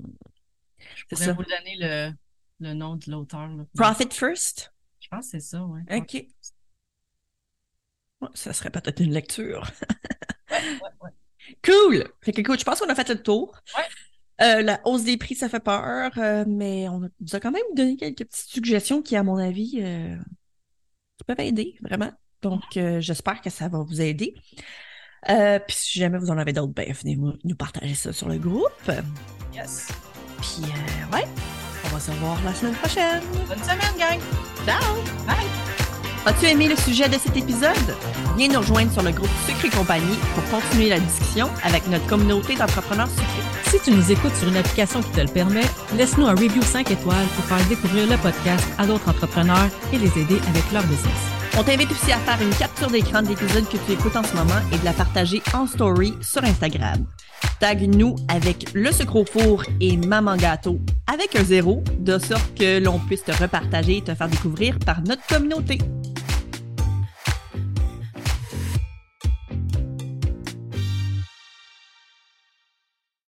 je 0.97 1.05
pourrais 1.09 1.25
ça. 1.27 1.33
vous 1.33 1.45
donner 1.45 1.77
le, 1.79 2.13
le 2.59 2.75
nom 2.75 2.97
de 2.97 3.09
l'auteur. 3.09 3.49
Profit 3.77 4.09
first? 4.13 4.73
Je 5.07 5.09
pense 5.09 5.27
que 5.27 5.31
c'est 5.39 5.41
ça, 5.41 5.65
ouais. 5.65 5.83
OK. 5.97 6.27
Ouais, 8.21 8.29
ça 8.35 8.53
serait 8.53 8.71
peut-être 8.71 9.01
une 9.01 9.13
lecture. 9.13 9.71
Ouais, 10.51 10.59
ouais. 11.01 11.11
Cool! 11.65 12.09
Fait 12.23 12.33
que 12.33 12.41
écoute, 12.41 12.59
je 12.59 12.65
pense 12.65 12.81
qu'on 12.81 12.89
a 12.89 12.95
fait 12.97 13.09
le 13.09 13.23
tour. 13.23 13.57
Euh, 14.41 14.63
la 14.63 14.81
hausse 14.85 15.05
des 15.05 15.17
prix, 15.17 15.37
ça 15.37 15.49
fait 15.49 15.61
peur, 15.61 16.11
euh, 16.19 16.45
mais 16.49 16.89
on 16.89 17.01
nous 17.01 17.35
a 17.35 17.41
quand 17.41 17.53
même 17.53 17.63
donné 17.75 17.97
quelques 17.97 18.25
petites 18.25 18.51
suggestions 18.51 19.01
qui, 19.01 19.15
à 19.15 19.23
mon 19.23 19.37
avis, 19.37 19.81
euh, 19.81 20.17
peuvent 21.25 21.39
aider, 21.39 21.77
vraiment. 21.83 22.13
Donc, 22.43 22.63
j'espère 22.73 23.41
que 23.43 23.51
ça 23.51 23.69
va 23.69 23.79
vous 23.79 24.01
aider. 24.01 24.35
Puis 25.25 25.77
si 25.77 26.01
jamais 26.01 26.19
vous 26.19 26.31
en 26.31 26.39
avez 26.39 26.53
d'autres, 26.53 26.75
ben 26.75 26.93
venez 26.93 27.17
nous 27.17 27.57
partager 27.57 27.95
ça 27.95 28.13
sur 28.13 28.29
le 28.29 28.39
groupe. 28.39 28.91
Yes. 29.55 29.89
Puis, 30.41 30.65
euh, 30.65 31.17
ouais, 31.17 31.25
va 31.97 32.01
se 32.01 32.11
revoir 32.11 32.37
la 32.45 32.55
semaine 32.55 32.75
prochaine. 32.75 33.23
Bonne 33.49 33.63
semaine, 33.63 33.97
gang! 33.99 34.21
Ciao! 34.67 34.97
Bye! 35.27 35.47
As-tu 36.27 36.47
aimé 36.47 36.69
le 36.69 36.77
sujet 36.77 37.09
de 37.09 37.19
cet 37.19 37.37
épisode? 37.37 37.95
Viens 38.37 38.49
nous 38.49 38.59
rejoindre 38.59 38.93
sur 38.93 39.03
le 39.03 39.13
groupe 39.13 39.31
Sucre 39.47 39.65
et 39.65 39.71
compagnie 39.71 40.19
pour 40.35 40.45
continuer 40.51 40.91
la 40.91 40.99
discussion 40.99 41.49
avec 41.63 41.87
notre 41.89 42.07
communauté 42.07 42.57
d'entrepreneurs 42.57 43.09
sucrés. 43.09 43.71
Si 43.71 43.79
tu 43.81 43.93
nous 43.93 44.13
écoutes 44.13 44.35
sur 44.35 44.49
une 44.49 44.57
application 44.57 45.01
qui 45.03 45.11
te 45.11 45.21
le 45.21 45.29
permet, 45.29 45.65
laisse-nous 45.97 46.27
un 46.27 46.35
review 46.35 46.63
5 46.63 46.91
étoiles 46.91 47.27
pour 47.35 47.45
faire 47.45 47.65
découvrir 47.69 48.09
le 48.09 48.17
podcast 48.19 48.67
à 48.79 48.87
d'autres 48.87 49.09
entrepreneurs 49.09 49.69
et 49.93 49.99
les 49.99 50.19
aider 50.19 50.41
avec 50.49 50.73
leur 50.73 50.83
business. 50.85 51.36
On 51.59 51.63
t'invite 51.63 51.91
aussi 51.91 52.13
à 52.13 52.19
faire 52.19 52.41
une 52.43 52.55
capture 52.55 52.91
d'écran 52.91 53.23
de 53.23 53.29
l'épisode 53.29 53.67
que 53.67 53.79
tu 53.79 53.93
écoutes 53.93 54.15
en 54.15 54.23
ce 54.23 54.37
moment 54.37 54.61
et 54.73 54.79
de 54.79 54.85
la 54.85 54.93
partager 54.93 55.43
en 55.55 55.67
story 55.67 56.13
sur 56.21 56.45
Instagram. 56.45 57.07
Tag 57.61 57.81
nous 57.97 58.15
avec 58.29 58.67
le 58.75 58.93
sucre 58.93 59.17
au 59.17 59.25
four 59.25 59.63
et 59.81 59.97
maman 59.97 60.37
gâteau 60.37 60.79
avec 61.07 61.35
un 61.35 61.45
zéro, 61.45 61.83
de 61.99 62.19
sorte 62.19 62.55
que 62.59 62.79
l'on 62.79 62.99
puisse 62.99 63.25
te 63.25 63.33
repartager 63.33 63.99
et 63.99 64.03
te 64.03 64.15
faire 64.15 64.29
découvrir 64.29 64.79
par 64.81 65.01
notre 65.01 65.27
communauté. 65.27 65.79